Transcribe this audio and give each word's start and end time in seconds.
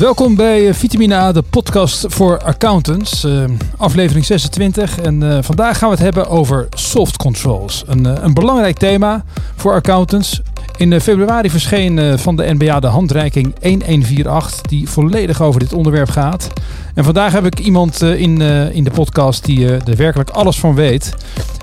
Welkom 0.00 0.34
bij 0.34 0.68
eh, 0.68 0.74
Vitamine 0.74 1.14
A, 1.14 1.32
de 1.32 1.42
podcast 1.42 2.04
voor 2.08 2.42
accountants. 2.42 3.24
Uh, 3.24 3.44
aflevering 3.76 4.24
26. 4.24 4.98
En 5.00 5.22
uh, 5.22 5.38
vandaag 5.40 5.78
gaan 5.78 5.88
we 5.88 5.94
het 5.94 6.04
hebben 6.04 6.28
over 6.28 6.68
soft 6.70 7.16
controls. 7.16 7.84
Een, 7.86 8.24
een 8.24 8.34
belangrijk 8.34 8.78
thema 8.78 9.24
voor 9.56 9.72
accountants. 9.72 10.40
In 10.76 11.00
februari 11.00 11.50
verscheen 11.50 12.18
van 12.18 12.36
de 12.36 12.54
NBA 12.58 12.80
de 12.80 12.86
handreiking 12.86 13.54
1148, 13.58 14.60
die 14.60 14.88
volledig 14.88 15.42
over 15.42 15.60
dit 15.60 15.72
onderwerp 15.72 16.10
gaat. 16.10 16.48
En 16.94 17.04
vandaag 17.04 17.32
heb 17.32 17.46
ik 17.46 17.58
iemand 17.58 18.02
in, 18.02 18.40
in 18.72 18.84
de 18.84 18.90
podcast 18.90 19.44
die 19.44 19.68
er 19.68 19.96
werkelijk 19.96 20.30
alles 20.30 20.58
van 20.58 20.74
weet. 20.74 21.14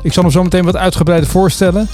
Ik 0.02 0.14
zal 0.14 0.24
hem 0.24 0.32
zo 0.32 0.44
meteen 0.44 0.66
wat 0.66 0.76
uitgebreider 0.76 1.30
voorstellen. 1.30 1.88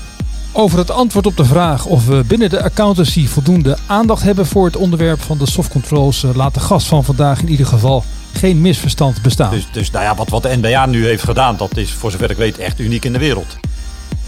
Over 0.55 0.77
het 0.77 0.91
antwoord 0.91 1.25
op 1.25 1.37
de 1.37 1.45
vraag 1.45 1.85
of 1.85 2.05
we 2.05 2.23
binnen 2.27 2.49
de 2.49 2.63
accountancy 2.63 3.27
voldoende 3.27 3.77
aandacht 3.87 4.23
hebben 4.23 4.45
voor 4.45 4.65
het 4.65 4.75
onderwerp 4.75 5.21
van 5.21 5.37
de 5.37 5.49
soft 5.49 5.69
controls, 5.69 6.23
eh, 6.23 6.35
laat 6.35 6.53
de 6.53 6.59
gast 6.59 6.87
van 6.87 7.03
vandaag 7.03 7.41
in 7.41 7.49
ieder 7.49 7.65
geval 7.65 8.03
geen 8.33 8.61
misverstand 8.61 9.21
bestaan. 9.21 9.51
Dus, 9.51 9.67
dus 9.71 9.91
nou 9.91 10.03
ja, 10.03 10.15
wat, 10.15 10.29
wat 10.29 10.43
de 10.43 10.57
NBA 10.61 10.85
nu 10.85 11.05
heeft 11.05 11.23
gedaan, 11.23 11.57
dat 11.57 11.77
is 11.77 11.91
voor 11.91 12.11
zover 12.11 12.31
ik 12.31 12.37
weet 12.37 12.57
echt 12.57 12.79
uniek 12.79 13.05
in 13.05 13.13
de 13.13 13.19
wereld. 13.19 13.57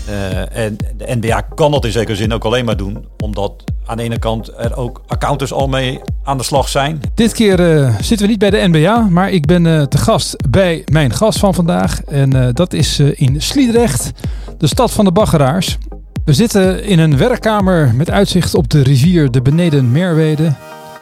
Uh, 0.09 0.57
en 0.57 0.77
de 0.97 1.17
NBA 1.21 1.41
kan 1.41 1.71
dat 1.71 1.85
in 1.85 1.91
zekere 1.91 2.15
zin 2.15 2.33
ook 2.33 2.43
alleen 2.43 2.65
maar 2.65 2.77
doen, 2.77 3.05
omdat 3.23 3.63
aan 3.85 3.97
de 3.97 4.03
ene 4.03 4.19
kant 4.19 4.51
er 4.57 4.75
ook 4.75 5.01
accountants 5.07 5.53
al 5.53 5.67
mee 5.67 5.99
aan 6.23 6.37
de 6.37 6.43
slag 6.43 6.69
zijn. 6.69 7.01
Dit 7.13 7.33
keer 7.33 7.59
uh, 7.59 7.95
zitten 7.99 8.25
we 8.25 8.31
niet 8.31 8.39
bij 8.39 8.49
de 8.49 8.67
NBA, 8.67 9.07
maar 9.09 9.31
ik 9.31 9.45
ben 9.45 9.65
uh, 9.65 9.81
te 9.81 9.97
gast 9.97 10.35
bij 10.49 10.81
mijn 10.85 11.13
gast 11.13 11.39
van 11.39 11.53
vandaag. 11.53 12.03
En 12.03 12.53
dat 12.53 12.73
is 12.73 12.99
in 12.99 13.41
Sliedrecht, 13.41 14.11
de 14.57 14.67
stad 14.67 14.91
van 14.91 15.05
de 15.05 15.11
baggeraars. 15.11 15.77
We 16.25 16.33
zitten 16.33 16.83
in 16.83 16.99
een 16.99 17.17
werkkamer 17.17 17.95
met 17.95 18.09
uitzicht 18.09 18.55
op 18.55 18.69
de 18.69 18.81
rivier 18.83 19.31
de 19.31 19.41
Beneden 19.41 19.91
Merwede. 19.91 20.55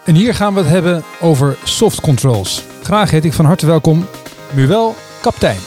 En 0.05 0.15
hier 0.15 0.35
gaan 0.35 0.53
we 0.53 0.59
het 0.59 0.69
hebben 0.69 1.03
over 1.21 1.57
soft 1.63 2.01
controls. 2.01 2.63
Graag 2.81 3.11
heet 3.11 3.25
ik 3.25 3.33
van 3.33 3.45
harte 3.45 3.65
welkom 3.65 4.05
Muel 4.53 4.95
Kaptein. 5.21 5.57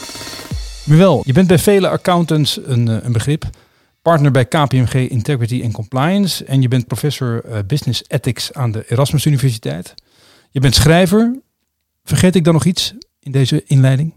Muel, 0.84 1.22
je 1.24 1.32
bent 1.32 1.48
bij 1.48 1.58
vele 1.58 1.88
accountants 1.88 2.60
een, 2.64 2.88
eh, 2.88 2.96
een 3.02 3.12
begrip. 3.12 3.44
Partner 4.02 4.30
bij 4.30 4.44
KPMG 4.44 4.94
Integrity 4.94 5.60
and 5.64 5.72
Compliance. 5.72 6.44
En 6.44 6.62
je 6.62 6.68
bent 6.68 6.86
professor 6.86 7.44
eh, 7.44 7.58
Business 7.66 8.02
Ethics 8.06 8.52
aan 8.52 8.72
de 8.72 8.84
Erasmus 8.88 9.24
Universiteit. 9.24 9.94
Je 10.50 10.60
bent 10.60 10.74
schrijver. 10.74 11.40
Vergeet 12.04 12.34
ik 12.34 12.44
dan 12.44 12.54
nog 12.54 12.64
iets 12.64 12.94
in 13.20 13.32
deze 13.32 13.64
inleiding? 13.66 14.12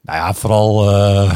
Nou 0.00 0.18
ja, 0.18 0.34
vooral... 0.34 0.90
Uh 0.90 1.34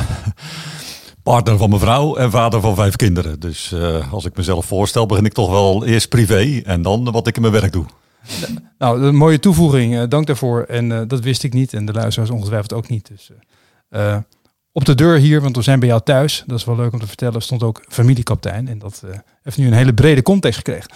partner 1.33 1.59
van 1.59 1.69
mijn 1.69 1.81
vrouw 1.81 2.17
en 2.17 2.31
vader 2.31 2.61
van 2.61 2.75
vijf 2.75 2.97
kinderen. 2.97 3.41
Dus 3.41 3.73
uh, 3.75 4.13
als 4.13 4.25
ik 4.25 4.37
mezelf 4.37 4.67
voorstel, 4.67 5.07
begin 5.07 5.25
ik 5.25 5.33
toch 5.33 5.51
wel 5.51 5.87
eerst 5.87 6.09
privé 6.09 6.61
en 6.65 6.83
dan 6.83 7.11
wat 7.11 7.27
ik 7.27 7.37
in 7.37 7.41
mijn 7.41 7.53
werk 7.53 7.73
doe. 7.73 7.85
Nou, 8.79 9.03
een 9.03 9.17
mooie 9.17 9.39
toevoeging. 9.39 9.95
Uh, 9.95 10.03
dank 10.09 10.27
daarvoor. 10.27 10.63
En 10.63 10.91
uh, 10.91 11.01
dat 11.07 11.21
wist 11.21 11.43
ik 11.43 11.53
niet 11.53 11.73
en 11.73 11.87
de 11.87 11.93
luisteraars 11.93 12.31
ongetwijfeld 12.31 12.73
ook 12.73 12.89
niet. 12.89 13.09
Dus 13.09 13.31
op 14.73 14.85
de 14.85 14.95
deur 14.95 15.19
hier, 15.19 15.41
want 15.41 15.57
we 15.57 15.63
zijn 15.63 15.79
bij 15.79 15.89
jou 15.89 16.01
thuis. 16.05 16.45
Dat 16.47 16.59
is 16.59 16.65
wel 16.65 16.77
leuk 16.77 16.93
om 16.93 16.99
te 17.01 17.07
vertellen. 17.07 17.43
Stond 17.43 17.63
ook 17.63 17.85
familiekaptein 17.89 18.69
en 18.69 18.79
dat 18.79 19.03
heeft 19.43 19.57
nu 19.57 19.67
een 19.67 19.73
hele 19.73 19.95
brede 19.95 20.23
context 20.23 20.57
gekregen. 20.57 20.91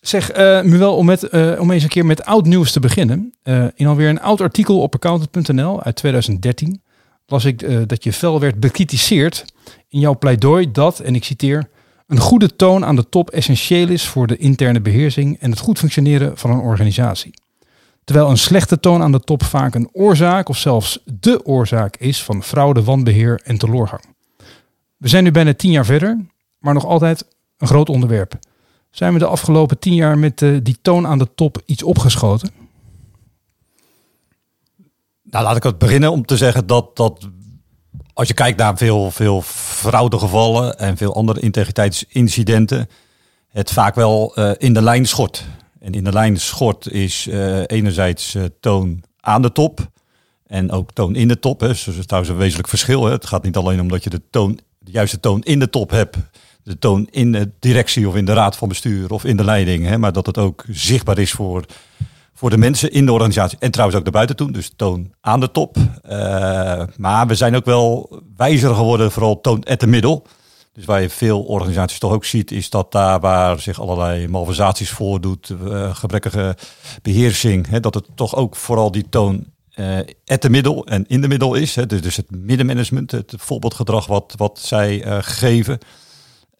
Zeg, 0.00 0.38
uh, 0.38 0.62
Muel, 0.62 0.96
om, 0.96 1.10
om 1.58 1.70
eens 1.70 1.82
een 1.82 1.88
keer 1.88 2.06
met 2.06 2.24
oud 2.24 2.46
nieuws 2.46 2.72
te 2.72 2.80
beginnen. 2.80 3.34
in 3.74 3.86
alweer 3.86 4.08
een 4.08 4.20
oud 4.20 4.40
artikel 4.40 4.80
op 4.80 4.94
accountant.nl 4.94 5.82
uit 5.82 5.96
2013 5.96 6.82
las 7.26 7.44
ik 7.44 7.62
uh, 7.62 7.82
dat 7.86 8.04
je 8.04 8.12
fel 8.12 8.40
werd 8.40 8.60
bekritiseerd 8.60 9.44
in 9.88 10.00
jouw 10.00 10.18
pleidooi 10.18 10.70
dat, 10.70 10.98
en 10.98 11.14
ik 11.14 11.24
citeer, 11.24 11.68
een 12.06 12.18
goede 12.18 12.56
toon 12.56 12.84
aan 12.84 12.96
de 12.96 13.08
top 13.08 13.30
essentieel 13.30 13.88
is 13.88 14.06
voor 14.06 14.26
de 14.26 14.36
interne 14.36 14.80
beheersing 14.80 15.40
en 15.40 15.50
het 15.50 15.58
goed 15.58 15.78
functioneren 15.78 16.38
van 16.38 16.50
een 16.50 16.60
organisatie. 16.60 17.34
Terwijl 18.04 18.30
een 18.30 18.38
slechte 18.38 18.80
toon 18.80 19.02
aan 19.02 19.12
de 19.12 19.20
top 19.20 19.44
vaak 19.44 19.74
een 19.74 19.88
oorzaak 19.92 20.48
of 20.48 20.56
zelfs 20.56 20.98
de 21.20 21.46
oorzaak 21.46 21.96
is 21.96 22.22
van 22.22 22.42
fraude, 22.42 22.82
wanbeheer 22.82 23.40
en 23.44 23.58
teloorgang. 23.58 24.04
We 24.96 25.08
zijn 25.08 25.24
nu 25.24 25.30
bijna 25.30 25.54
tien 25.54 25.70
jaar 25.70 25.84
verder, 25.84 26.26
maar 26.58 26.74
nog 26.74 26.86
altijd 26.86 27.26
een 27.58 27.66
groot 27.66 27.88
onderwerp. 27.88 28.38
Zijn 28.90 29.12
we 29.12 29.18
de 29.18 29.26
afgelopen 29.26 29.78
tien 29.78 29.94
jaar 29.94 30.18
met 30.18 30.40
uh, 30.40 30.58
die 30.62 30.78
toon 30.82 31.06
aan 31.06 31.18
de 31.18 31.28
top 31.34 31.62
iets 31.66 31.82
opgeschoten? 31.82 32.50
Nou, 35.34 35.46
laat 35.46 35.56
ik 35.56 35.62
het 35.62 35.78
beginnen 35.78 36.10
om 36.10 36.24
te 36.24 36.36
zeggen 36.36 36.66
dat, 36.66 36.96
dat 36.96 37.28
als 38.12 38.28
je 38.28 38.34
kijkt 38.34 38.58
naar 38.58 38.76
veel, 38.76 39.10
veel 39.10 39.42
fraudegevallen 39.42 40.78
en 40.78 40.96
veel 40.96 41.14
andere 41.14 41.40
integriteitsincidenten, 41.40 42.88
het 43.48 43.70
vaak 43.70 43.94
wel 43.94 44.32
uh, 44.38 44.50
in 44.58 44.74
de 44.74 44.82
lijn 44.82 45.06
schort. 45.06 45.44
En 45.80 45.92
in 45.92 46.04
de 46.04 46.12
lijn 46.12 46.40
schort 46.40 46.90
is 46.90 47.26
uh, 47.26 47.62
enerzijds 47.66 48.34
uh, 48.34 48.44
toon 48.60 49.02
aan 49.20 49.42
de 49.42 49.52
top 49.52 49.88
en 50.46 50.70
ook 50.70 50.92
toon 50.92 51.14
in 51.14 51.28
de 51.28 51.38
top. 51.38 51.60
Hè. 51.60 51.68
Dus 51.68 51.84
dat 51.84 51.94
is 51.94 52.06
trouwens 52.06 52.32
een 52.32 52.40
wezenlijk 52.40 52.68
verschil. 52.68 53.04
Hè. 53.04 53.12
Het 53.12 53.26
gaat 53.26 53.44
niet 53.44 53.56
alleen 53.56 53.80
om 53.80 53.88
dat 53.88 54.04
je 54.04 54.10
de, 54.10 54.22
toon, 54.30 54.58
de 54.78 54.90
juiste 54.90 55.20
toon 55.20 55.42
in 55.42 55.58
de 55.58 55.70
top 55.70 55.90
hebt, 55.90 56.16
de 56.62 56.78
toon 56.78 57.08
in 57.10 57.32
de 57.32 57.50
directie 57.58 58.08
of 58.08 58.16
in 58.16 58.24
de 58.24 58.32
raad 58.32 58.56
van 58.56 58.68
bestuur 58.68 59.10
of 59.10 59.24
in 59.24 59.36
de 59.36 59.44
leiding, 59.44 59.86
hè, 59.86 59.98
maar 59.98 60.12
dat 60.12 60.26
het 60.26 60.38
ook 60.38 60.64
zichtbaar 60.68 61.18
is 61.18 61.32
voor 61.32 61.64
voor 62.34 62.50
de 62.50 62.58
mensen 62.58 62.92
in 62.92 63.06
de 63.06 63.12
organisatie. 63.12 63.58
En 63.60 63.70
trouwens 63.70 63.98
ook 63.98 64.10
buiten 64.10 64.36
toe. 64.36 64.52
Dus 64.52 64.72
toon 64.76 65.12
aan 65.20 65.40
de 65.40 65.50
top. 65.50 65.76
Uh, 65.76 66.82
maar 66.96 67.26
we 67.26 67.34
zijn 67.34 67.56
ook 67.56 67.64
wel 67.64 68.20
wijzer 68.36 68.74
geworden, 68.74 69.12
vooral 69.12 69.40
toon 69.40 69.64
at 69.64 69.78
the 69.78 69.86
middle. 69.86 70.22
Dus 70.72 70.84
waar 70.84 71.02
je 71.02 71.10
veel 71.10 71.42
organisaties 71.42 71.98
toch 71.98 72.12
ook 72.12 72.24
ziet, 72.24 72.50
is 72.50 72.70
dat 72.70 72.92
daar 72.92 73.20
waar 73.20 73.60
zich 73.60 73.80
allerlei 73.80 74.28
malversaties 74.28 74.90
voordoet, 74.90 75.48
uh, 75.48 75.94
gebrekkige 75.94 76.56
beheersing, 77.02 77.68
hè, 77.68 77.80
dat 77.80 77.94
het 77.94 78.06
toch 78.14 78.36
ook 78.36 78.56
vooral 78.56 78.90
die 78.90 79.08
toon 79.08 79.44
uh, 79.74 79.98
at 80.26 80.40
the 80.40 80.50
middle 80.50 80.84
en 80.84 81.04
in 81.08 81.20
de 81.20 81.28
middel 81.28 81.54
is. 81.54 81.74
Hè, 81.74 81.86
dus, 81.86 82.02
dus 82.02 82.16
het 82.16 82.30
middenmanagement, 82.30 83.10
het 83.10 83.34
voorbeeldgedrag 83.36 84.06
wat, 84.06 84.34
wat 84.36 84.58
zij 84.62 85.04
geven. 85.22 85.78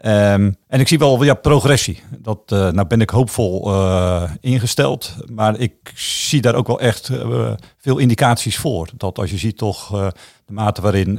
Um, 0.03 0.57
en 0.69 0.81
ik 0.81 0.89
zie 0.89 0.99
wel 0.99 1.25
ja, 1.25 1.35
progressie. 1.35 2.03
Dat, 2.19 2.39
uh, 2.53 2.59
nou 2.71 2.87
ben 2.87 3.01
ik 3.01 3.11
hoopvol 3.11 3.75
uh, 3.75 4.31
ingesteld. 4.41 5.15
Maar 5.33 5.59
ik 5.59 5.93
zie 5.95 6.41
daar 6.41 6.55
ook 6.55 6.67
wel 6.67 6.81
echt 6.81 7.09
uh, 7.09 7.53
veel 7.79 7.99
indicaties 7.99 8.57
voor. 8.57 8.89
Dat 8.97 9.19
als 9.19 9.31
je 9.31 9.37
ziet 9.37 9.57
toch 9.57 9.89
de 10.47 10.53
mate 10.53 10.81
waarin 10.81 11.19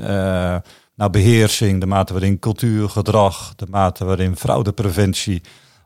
nou, 0.95 1.11
beheersing, 1.11 1.79
de 1.79 1.85
mate 1.85 2.13
waarin 2.13 2.39
cultuur, 2.39 2.89
gedrag, 2.89 3.53
de 3.55 3.65
mate 3.69 4.05
waarin 4.05 4.35
fraudepreventie 4.35 5.41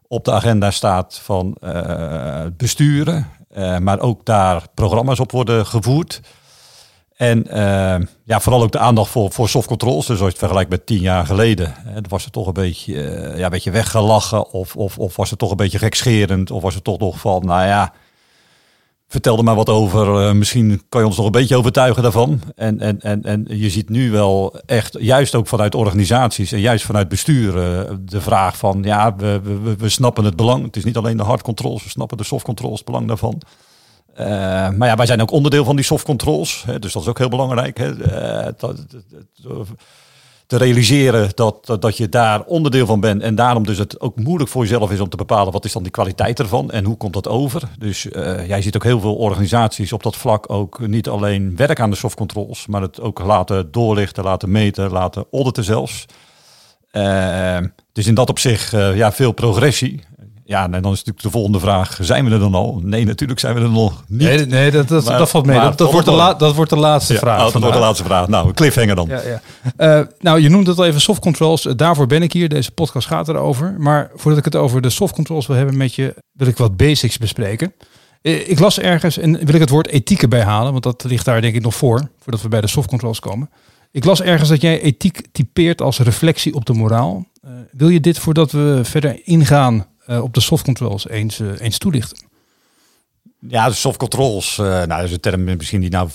op 0.07 0.25
de 0.25 0.31
agenda 0.31 0.71
staat 0.71 1.19
van 1.23 1.57
besturen. 2.57 3.27
maar 3.79 3.99
ook 3.99 4.25
daar 4.25 4.63
programma's 4.73 5.19
op 5.19 5.31
worden 5.31 5.65
gevoerd. 5.65 6.21
En 7.19 7.45
uh, 7.47 8.07
ja, 8.23 8.39
vooral 8.39 8.61
ook 8.61 8.71
de 8.71 8.79
aandacht 8.79 9.11
voor, 9.11 9.31
voor 9.31 9.49
soft 9.49 9.67
controls. 9.67 10.05
Dus 10.05 10.09
als 10.09 10.19
je 10.19 10.25
het 10.25 10.37
vergelijkt 10.37 10.69
met 10.69 10.85
tien 10.85 11.01
jaar 11.01 11.25
geleden. 11.25 11.73
Hè, 11.77 11.99
was 12.09 12.23
het 12.23 12.33
toch 12.33 12.47
een 12.47 12.53
beetje, 12.53 12.93
uh, 12.93 13.37
ja, 13.37 13.43
een 13.43 13.49
beetje 13.49 13.71
weggelachen. 13.71 14.51
Of, 14.51 14.75
of, 14.75 14.97
of 14.97 15.15
was 15.15 15.29
het 15.29 15.39
toch 15.39 15.51
een 15.51 15.57
beetje 15.57 15.77
gekscherend. 15.77 16.51
Of 16.51 16.61
was 16.61 16.75
het 16.75 16.83
toch 16.83 16.99
nog 16.99 17.19
van, 17.19 17.45
nou 17.45 17.65
ja, 17.65 17.93
vertel 19.07 19.37
er 19.37 19.43
maar 19.43 19.55
wat 19.55 19.69
over. 19.69 20.27
Uh, 20.27 20.31
misschien 20.31 20.81
kan 20.89 21.01
je 21.01 21.07
ons 21.07 21.17
nog 21.17 21.25
een 21.25 21.31
beetje 21.31 21.57
overtuigen 21.57 22.03
daarvan. 22.03 22.41
En, 22.55 22.79
en, 22.79 23.01
en, 23.01 23.23
en 23.23 23.45
je 23.47 23.69
ziet 23.69 23.89
nu 23.89 24.11
wel 24.11 24.59
echt, 24.65 24.97
juist 24.99 25.35
ook 25.35 25.47
vanuit 25.47 25.75
organisaties 25.75 26.51
en 26.51 26.59
juist 26.59 26.85
vanuit 26.85 27.09
besturen, 27.09 28.05
de 28.05 28.21
vraag 28.21 28.57
van, 28.57 28.83
ja, 28.83 29.15
we, 29.15 29.41
we, 29.43 29.75
we 29.75 29.89
snappen 29.89 30.23
het 30.23 30.35
belang. 30.35 30.63
Het 30.63 30.75
is 30.75 30.83
niet 30.83 30.97
alleen 30.97 31.17
de 31.17 31.23
hard 31.23 31.41
controls, 31.41 31.83
we 31.83 31.89
snappen 31.89 32.17
de 32.17 32.23
soft 32.23 32.45
controls, 32.45 32.77
het 32.77 32.85
belang 32.85 33.07
daarvan. 33.07 33.41
Uh, 34.19 34.25
maar 34.69 34.87
ja, 34.87 34.95
wij 34.95 35.05
zijn 35.05 35.21
ook 35.21 35.31
onderdeel 35.31 35.63
van 35.63 35.75
die 35.75 35.85
soft 35.85 36.05
controls. 36.05 36.63
Hè, 36.65 36.79
dus 36.79 36.93
dat 36.93 37.01
is 37.01 37.07
ook 37.07 37.17
heel 37.17 37.29
belangrijk. 37.29 37.77
Hè, 37.77 37.89
uh, 37.89 38.69
te 40.45 40.57
realiseren 40.57 41.29
dat, 41.35 41.77
dat 41.79 41.97
je 41.97 42.09
daar 42.09 42.43
onderdeel 42.43 42.85
van 42.85 42.99
bent. 42.99 43.21
En 43.21 43.35
daarom 43.35 43.65
dus 43.65 43.77
het 43.77 43.99
ook 43.99 44.15
moeilijk 44.15 44.49
voor 44.49 44.61
jezelf 44.61 44.91
is 44.91 44.99
om 44.99 45.09
te 45.09 45.17
bepalen 45.17 45.53
wat 45.53 45.65
is 45.65 45.71
dan 45.71 45.83
die 45.83 45.91
kwaliteit 45.91 46.39
ervan 46.39 46.71
en 46.71 46.85
hoe 46.85 46.97
komt 46.97 47.13
dat 47.13 47.27
over. 47.27 47.61
Dus 47.77 48.05
uh, 48.05 48.47
jij 48.47 48.61
ziet 48.61 48.75
ook 48.75 48.83
heel 48.83 48.99
veel 48.99 49.15
organisaties 49.15 49.93
op 49.93 50.03
dat 50.03 50.15
vlak 50.15 50.51
ook 50.51 50.87
niet 50.87 51.07
alleen 51.07 51.55
werken 51.55 51.83
aan 51.83 51.89
de 51.89 51.95
soft 51.95 52.15
controls, 52.15 52.67
maar 52.67 52.81
het 52.81 53.01
ook 53.01 53.19
laten 53.19 53.71
doorlichten, 53.71 54.23
laten 54.23 54.51
meten, 54.51 54.91
laten 54.91 55.25
auditen 55.31 55.63
zelfs. 55.63 56.05
dus 57.91 58.07
in 58.07 58.13
dat 58.13 58.29
opzicht 58.29 58.71
ja, 58.71 59.11
veel 59.11 59.31
progressie. 59.31 60.03
Ja, 60.49 60.63
en 60.63 60.71
dan 60.71 60.91
is 60.91 60.97
natuurlijk 60.97 61.21
de 61.21 61.29
volgende 61.29 61.59
vraag: 61.59 61.97
zijn 62.01 62.25
we 62.25 62.31
er 62.31 62.39
dan 62.39 62.53
al? 62.53 62.81
Nee, 62.83 63.05
natuurlijk 63.05 63.39
zijn 63.39 63.55
we 63.55 63.61
er 63.61 63.69
nog 63.69 64.03
niet. 64.07 64.27
Nee, 64.27 64.45
nee 64.45 64.71
dat, 64.71 64.87
dat, 64.87 65.05
dat 65.05 65.29
valt 65.29 65.45
mee. 65.45 65.59
Dat, 65.59 65.77
dat, 65.77 65.91
wordt 65.91 66.07
de 66.07 66.13
la, 66.13 66.33
dat 66.33 66.55
wordt 66.55 66.69
de 66.69 66.77
laatste 66.77 67.13
ja, 67.13 67.19
vraag. 67.19 67.51
Dat 67.51 67.61
wordt 67.61 67.75
de 67.75 67.81
laatste 67.81 68.03
vraag. 68.03 68.27
Nou, 68.27 68.47
een 68.47 68.53
cliffhanger 68.53 68.95
dan. 68.95 69.07
Ja, 69.07 69.21
ja. 69.77 69.99
Uh, 69.99 70.05
nou, 70.19 70.39
je 70.39 70.49
noemt 70.49 70.67
het 70.67 70.77
al 70.77 70.85
even 70.85 71.01
soft 71.01 71.21
controls. 71.21 71.61
Daarvoor 71.61 72.07
ben 72.07 72.21
ik 72.21 72.33
hier. 72.33 72.49
Deze 72.49 72.71
podcast 72.71 73.07
gaat 73.07 73.27
erover. 73.27 73.75
Maar 73.77 74.11
voordat 74.15 74.39
ik 74.39 74.45
het 74.45 74.55
over 74.55 74.81
de 74.81 74.89
soft 74.89 75.13
controls 75.13 75.47
wil 75.47 75.55
hebben 75.55 75.77
met 75.77 75.95
je, 75.95 76.15
wil 76.31 76.47
ik 76.47 76.57
wat 76.57 76.77
basics 76.77 77.17
bespreken. 77.17 77.73
Uh, 78.21 78.49
ik 78.49 78.59
las 78.59 78.79
ergens 78.79 79.17
en 79.17 79.45
wil 79.45 79.55
ik 79.55 79.61
het 79.61 79.69
woord 79.69 79.87
ethiek 79.87 80.21
erbij 80.21 80.43
halen, 80.43 80.71
want 80.71 80.83
dat 80.83 81.03
ligt 81.03 81.25
daar 81.25 81.41
denk 81.41 81.55
ik 81.55 81.63
nog 81.63 81.75
voor, 81.75 82.09
voordat 82.19 82.41
we 82.41 82.47
bij 82.47 82.61
de 82.61 82.67
soft 82.67 82.87
controls 82.87 83.19
komen. 83.19 83.49
Ik 83.91 84.05
las 84.05 84.21
ergens 84.21 84.49
dat 84.49 84.61
jij 84.61 84.81
ethiek 84.81 85.27
typeert 85.31 85.81
als 85.81 85.99
reflectie 85.99 86.53
op 86.53 86.65
de 86.65 86.73
moraal. 86.73 87.25
Wil 87.71 87.89
je 87.89 87.99
dit 87.99 88.19
voordat 88.19 88.51
we 88.51 88.79
verder 88.83 89.21
ingaan 89.23 89.85
op 90.17 90.33
de 90.33 90.39
soft 90.39 90.63
controls 90.63 91.07
eens, 91.07 91.39
uh, 91.39 91.51
eens 91.59 91.77
toelichten? 91.77 92.17
Ja, 93.39 93.67
de 93.67 93.73
soft 93.73 93.97
controls, 93.97 94.57
uh, 94.57 94.65
nou, 94.65 94.87
dat 94.87 95.03
is 95.03 95.11
een 95.11 95.19
term 95.19 95.43
misschien 95.43 95.81
die 95.81 95.89
nou 95.89 96.09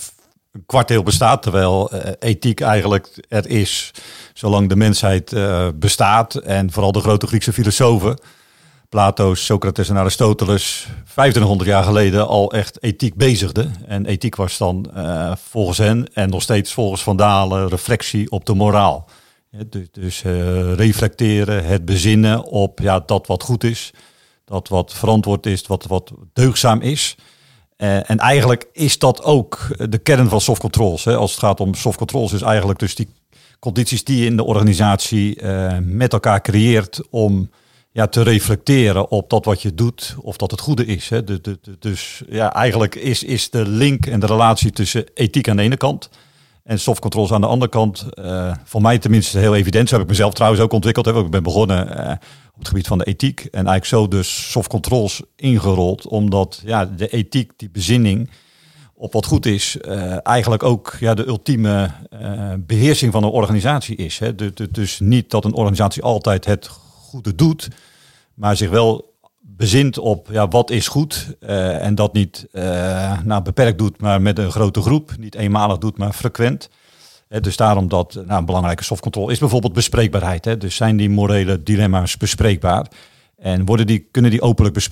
een 0.51 0.65
kwart 0.65 0.89
eeuw 0.89 1.03
bestaat, 1.03 1.41
terwijl 1.41 1.93
ethiek 2.19 2.61
eigenlijk 2.61 3.25
er 3.27 3.49
is 3.49 3.91
zolang 4.33 4.69
de 4.69 4.75
mensheid 4.75 5.35
bestaat. 5.75 6.35
En 6.35 6.71
vooral 6.71 6.91
de 6.91 6.99
grote 6.99 7.27
Griekse 7.27 7.53
filosofen, 7.53 8.19
Plato, 8.89 9.33
Socrates 9.33 9.89
en 9.89 9.97
Aristoteles, 9.97 10.87
2500 11.03 11.69
jaar 11.69 11.83
geleden 11.83 12.27
al 12.27 12.51
echt 12.51 12.83
ethiek 12.83 13.15
bezigden. 13.15 13.75
En 13.87 14.05
ethiek 14.05 14.35
was 14.35 14.57
dan 14.57 14.91
volgens 15.49 15.77
hen 15.77 16.13
en 16.13 16.29
nog 16.29 16.41
steeds 16.41 16.73
volgens 16.73 17.03
Van 17.03 17.17
Dalen 17.17 17.67
reflectie 17.67 18.31
op 18.31 18.45
de 18.45 18.53
moraal. 18.53 19.09
Dus, 19.69 19.87
dus 19.91 20.21
reflecteren, 20.75 21.65
het 21.65 21.85
bezinnen 21.85 22.43
op 22.43 22.79
ja, 22.79 22.99
dat 22.99 23.27
wat 23.27 23.43
goed 23.43 23.63
is 23.63 23.91
dat 24.45 24.67
wat 24.67 24.93
verantwoord 24.93 25.45
is, 25.45 25.67
wat, 25.67 25.85
wat 25.85 26.11
deugzaam 26.33 26.81
is. 26.81 27.15
Uh, 27.77 28.09
en 28.09 28.17
eigenlijk 28.17 28.67
is 28.71 28.99
dat 28.99 29.23
ook 29.23 29.67
de 29.89 29.97
kern 29.97 30.29
van 30.29 30.41
soft 30.41 30.61
controls. 30.61 31.03
Hè. 31.03 31.15
Als 31.15 31.31
het 31.31 31.39
gaat 31.39 31.59
om 31.59 31.73
soft 31.73 31.97
controls, 31.97 32.33
is 32.33 32.41
eigenlijk 32.41 32.79
dus 32.79 32.95
die 32.95 33.07
condities 33.59 34.03
die 34.03 34.17
je 34.17 34.25
in 34.25 34.37
de 34.37 34.43
organisatie 34.43 35.41
uh, 35.41 35.77
met 35.81 36.13
elkaar 36.13 36.41
creëert 36.41 37.01
om 37.09 37.49
ja, 37.91 38.07
te 38.07 38.21
reflecteren 38.21 39.09
op 39.09 39.29
dat 39.29 39.45
wat 39.45 39.61
je 39.61 39.73
doet, 39.73 40.15
of 40.21 40.37
dat 40.37 40.51
het 40.51 40.59
goede 40.59 40.85
is. 40.85 41.09
Hè. 41.09 41.23
De, 41.23 41.59
dus 41.79 42.21
ja, 42.29 42.53
eigenlijk 42.53 42.95
is, 42.95 43.23
is 43.23 43.49
de 43.49 43.67
link 43.67 44.05
en 44.05 44.19
de 44.19 44.25
relatie 44.25 44.71
tussen 44.71 45.05
ethiek 45.13 45.49
aan 45.49 45.57
de 45.57 45.63
ene 45.63 45.77
kant 45.77 46.09
en 46.65 46.79
soft 46.79 46.99
controls 46.99 47.31
aan 47.31 47.41
de 47.41 47.47
andere 47.47 47.71
kant, 47.71 48.05
uh, 48.13 48.53
voor 48.63 48.81
mij 48.81 48.97
tenminste 48.97 49.39
heel 49.39 49.55
evident. 49.55 49.89
Zo 49.89 49.95
heb 49.95 50.03
ik 50.03 50.09
mezelf 50.09 50.33
trouwens 50.33 50.61
ook 50.61 50.71
ontwikkeld. 50.71 51.05
Hè. 51.05 51.19
Ik 51.19 51.29
ben 51.29 51.43
begonnen 51.43 51.89
op 52.53 52.59
het 52.59 52.67
gebied 52.67 52.87
van 52.87 52.97
de 52.97 53.03
ethiek. 53.03 53.39
En 53.39 53.51
eigenlijk 53.51 53.85
zo 53.85 54.07
dus 54.07 54.51
soft 54.51 54.69
controls 54.69 55.21
ingerold, 55.35 56.07
omdat 56.07 56.61
ja, 56.65 56.85
de 56.85 57.07
ethiek, 57.07 57.51
die 57.57 57.69
bezinning 57.69 58.29
op 58.93 59.13
wat 59.13 59.25
goed 59.25 59.45
is, 59.45 59.77
uh, 59.81 60.27
eigenlijk 60.27 60.63
ook 60.63 60.95
ja, 60.99 61.13
de 61.13 61.27
ultieme 61.27 61.91
uh, 62.21 62.53
beheersing 62.59 63.11
van 63.11 63.23
een 63.23 63.29
organisatie 63.29 63.95
is. 63.95 64.19
Hè. 64.19 64.35
Dus 64.71 64.99
niet 64.99 65.29
dat 65.29 65.45
een 65.45 65.53
organisatie 65.53 66.03
altijd 66.03 66.45
het 66.45 66.67
goede 66.67 67.35
doet, 67.35 67.67
maar 68.33 68.57
zich 68.57 68.69
wel 68.69 69.14
bezint 69.47 69.97
op 69.97 70.27
ja, 70.31 70.47
wat 70.47 70.69
is 70.69 70.87
goed 70.87 71.35
uh, 71.39 71.85
en 71.85 71.95
dat 71.95 72.13
niet 72.13 72.47
nou, 73.23 73.41
beperkt 73.41 73.77
doet, 73.77 74.01
maar 74.01 74.21
met 74.21 74.39
een 74.39 74.51
grote 74.51 74.81
groep, 74.81 75.11
niet 75.19 75.35
eenmalig 75.35 75.77
doet, 75.77 75.97
maar 75.97 76.13
frequent 76.13 76.69
dus 77.27 77.57
daarom 77.57 77.87
dat 77.87 78.13
nou, 78.13 78.39
een 78.39 78.45
belangrijke 78.45 78.83
softcontrole 78.83 79.31
is 79.31 79.39
bijvoorbeeld 79.39 79.73
bespreekbaarheid. 79.73 80.45
Hè. 80.45 80.57
Dus 80.57 80.75
zijn 80.75 80.97
die 80.97 81.09
morele 81.09 81.63
dilemma's 81.63 82.17
bespreekbaar? 82.17 82.87
En 83.37 83.65
worden 83.65 83.87
die, 83.87 84.07
kunnen 84.11 84.31
die 84.31 84.41
openlijk 84.41 84.87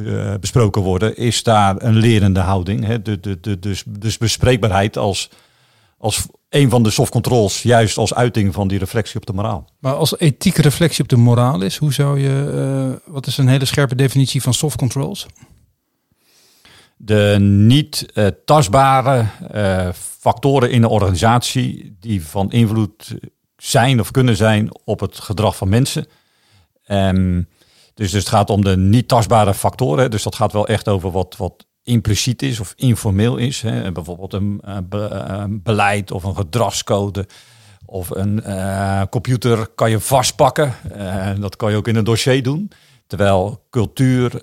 uh, 0.00 0.34
besproken 0.40 0.82
worden? 0.82 1.16
Is 1.16 1.42
daar 1.42 1.82
een 1.82 1.96
lerende 1.96 2.40
houding? 2.40 2.84
Hè? 2.84 3.02
De, 3.02 3.20
de, 3.20 3.40
de, 3.40 3.58
dus, 3.58 3.84
dus 3.86 4.18
bespreekbaarheid 4.18 4.96
als, 4.96 5.30
als 5.98 6.26
een 6.48 6.70
van 6.70 6.82
de 6.82 6.90
softcontroles, 6.90 7.62
juist 7.62 7.96
als 7.96 8.14
uiting 8.14 8.54
van 8.54 8.68
die 8.68 8.78
reflectie 8.78 9.16
op 9.16 9.26
de 9.26 9.32
moraal. 9.32 9.70
Maar 9.78 9.94
als 9.94 10.18
ethiek 10.18 10.56
reflectie 10.56 11.02
op 11.02 11.08
de 11.08 11.16
moraal 11.16 11.62
is, 11.62 11.76
hoe 11.76 11.92
zou 11.92 12.20
je, 12.20 12.52
uh, 13.04 13.12
wat 13.12 13.26
is 13.26 13.38
een 13.38 13.48
hele 13.48 13.64
scherpe 13.64 13.94
definitie 13.94 14.42
van 14.42 14.54
softcontrols? 14.54 15.26
De 16.96 17.36
niet 17.40 18.06
uh, 18.14 18.26
tastbare 18.44 19.26
factoren 20.18 20.70
in 20.70 20.80
de 20.80 20.88
organisatie 20.88 21.96
die 22.00 22.26
van 22.26 22.50
invloed 22.50 23.18
zijn 23.56 24.00
of 24.00 24.10
kunnen 24.10 24.36
zijn 24.36 24.70
op 24.84 25.00
het 25.00 25.18
gedrag 25.18 25.56
van 25.56 25.68
mensen. 25.68 26.06
Um, 26.88 27.48
dus, 27.94 28.10
dus 28.10 28.20
het 28.20 28.28
gaat 28.28 28.50
om 28.50 28.64
de 28.64 28.76
niet 28.76 29.08
tastbare 29.08 29.54
factoren. 29.54 30.10
Dus 30.10 30.22
dat 30.22 30.34
gaat 30.34 30.52
wel 30.52 30.66
echt 30.66 30.88
over 30.88 31.10
wat, 31.10 31.36
wat 31.36 31.66
impliciet 31.88 32.42
is 32.42 32.60
of 32.60 32.72
informeel 32.76 33.36
is. 33.36 33.62
Hè. 33.62 33.92
Bijvoorbeeld 33.92 34.32
een, 34.32 34.60
een, 34.62 35.62
beleid 35.62 36.10
of 36.10 36.24
een 36.24 36.36
gedragscode. 36.36 37.26
Of 37.86 38.10
een 38.10 38.42
uh, 38.46 39.02
computer 39.10 39.66
kan 39.66 39.90
je 39.90 40.00
vastpakken. 40.00 40.74
Uh, 40.96 41.30
dat 41.40 41.56
kan 41.56 41.70
je 41.70 41.76
ook 41.76 41.88
in 41.88 41.96
een 41.96 42.04
dossier 42.04 42.42
doen. 42.42 42.70
Terwijl 43.06 43.66
cultuur, 43.70 44.42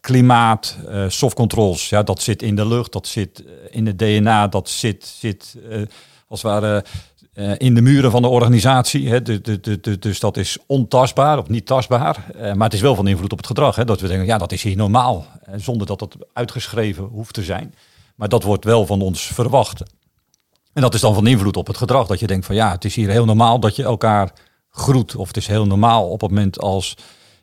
klimaat, 0.00 0.78
soft 1.08 1.34
controls, 1.34 1.88
ja, 1.88 2.02
dat 2.02 2.22
zit 2.22 2.42
in 2.42 2.56
de 2.56 2.66
lucht, 2.66 2.92
dat 2.92 3.06
zit 3.06 3.44
eh, 3.44 3.52
in 3.70 3.86
het 3.86 3.98
DNA, 3.98 4.48
dat 4.48 4.68
zit, 4.68 5.04
zit 5.18 5.56
als 6.28 6.42
het 6.42 6.50
ware 6.50 6.84
in 7.56 7.74
de 7.74 7.82
muren 7.82 8.10
van 8.10 8.22
de 8.22 8.28
organisatie. 8.28 9.08
Hè. 9.08 9.22
De, 9.22 9.40
de, 9.40 9.80
de, 9.80 9.98
dus 9.98 10.20
dat 10.20 10.36
is 10.36 10.58
ontastbaar 10.66 11.38
of 11.38 11.48
niet 11.48 11.66
tastbaar. 11.66 12.26
maar 12.36 12.66
het 12.66 12.72
is 12.72 12.80
wel 12.80 12.94
van 12.94 13.08
invloed 13.08 13.32
op 13.32 13.38
het 13.38 13.46
gedrag. 13.46 13.76
Hè. 13.76 13.84
Dat 13.84 14.00
we 14.00 14.08
denken, 14.08 14.26
ja, 14.26 14.38
dat 14.38 14.52
is 14.52 14.62
hier 14.62 14.76
normaal. 14.76 15.26
zonder 15.56 15.86
dat 15.86 15.98
dat 15.98 16.16
uitgeschreven 16.32 17.04
hoeft 17.04 17.34
te 17.34 17.42
zijn. 17.42 17.74
Maar 18.16 18.28
dat 18.28 18.42
wordt 18.42 18.64
wel 18.64 18.86
van 18.86 19.00
ons 19.00 19.22
verwacht. 19.22 19.82
En 20.72 20.82
dat 20.82 20.94
is 20.94 21.00
dan 21.00 21.14
van 21.14 21.26
invloed 21.26 21.56
op 21.56 21.66
het 21.66 21.76
gedrag. 21.76 22.06
Dat 22.06 22.20
je 22.20 22.26
denkt 22.26 22.46
van 22.46 22.54
ja, 22.54 22.70
het 22.70 22.84
is 22.84 22.94
hier 22.94 23.08
heel 23.08 23.24
normaal 23.24 23.60
dat 23.60 23.76
je 23.76 23.82
elkaar 23.82 24.32
groet. 24.70 25.16
Of 25.16 25.26
het 25.26 25.36
is 25.36 25.46
heel 25.46 25.66
normaal 25.66 26.08
op 26.08 26.20
het 26.20 26.30
moment 26.30 26.60
als 26.60 26.96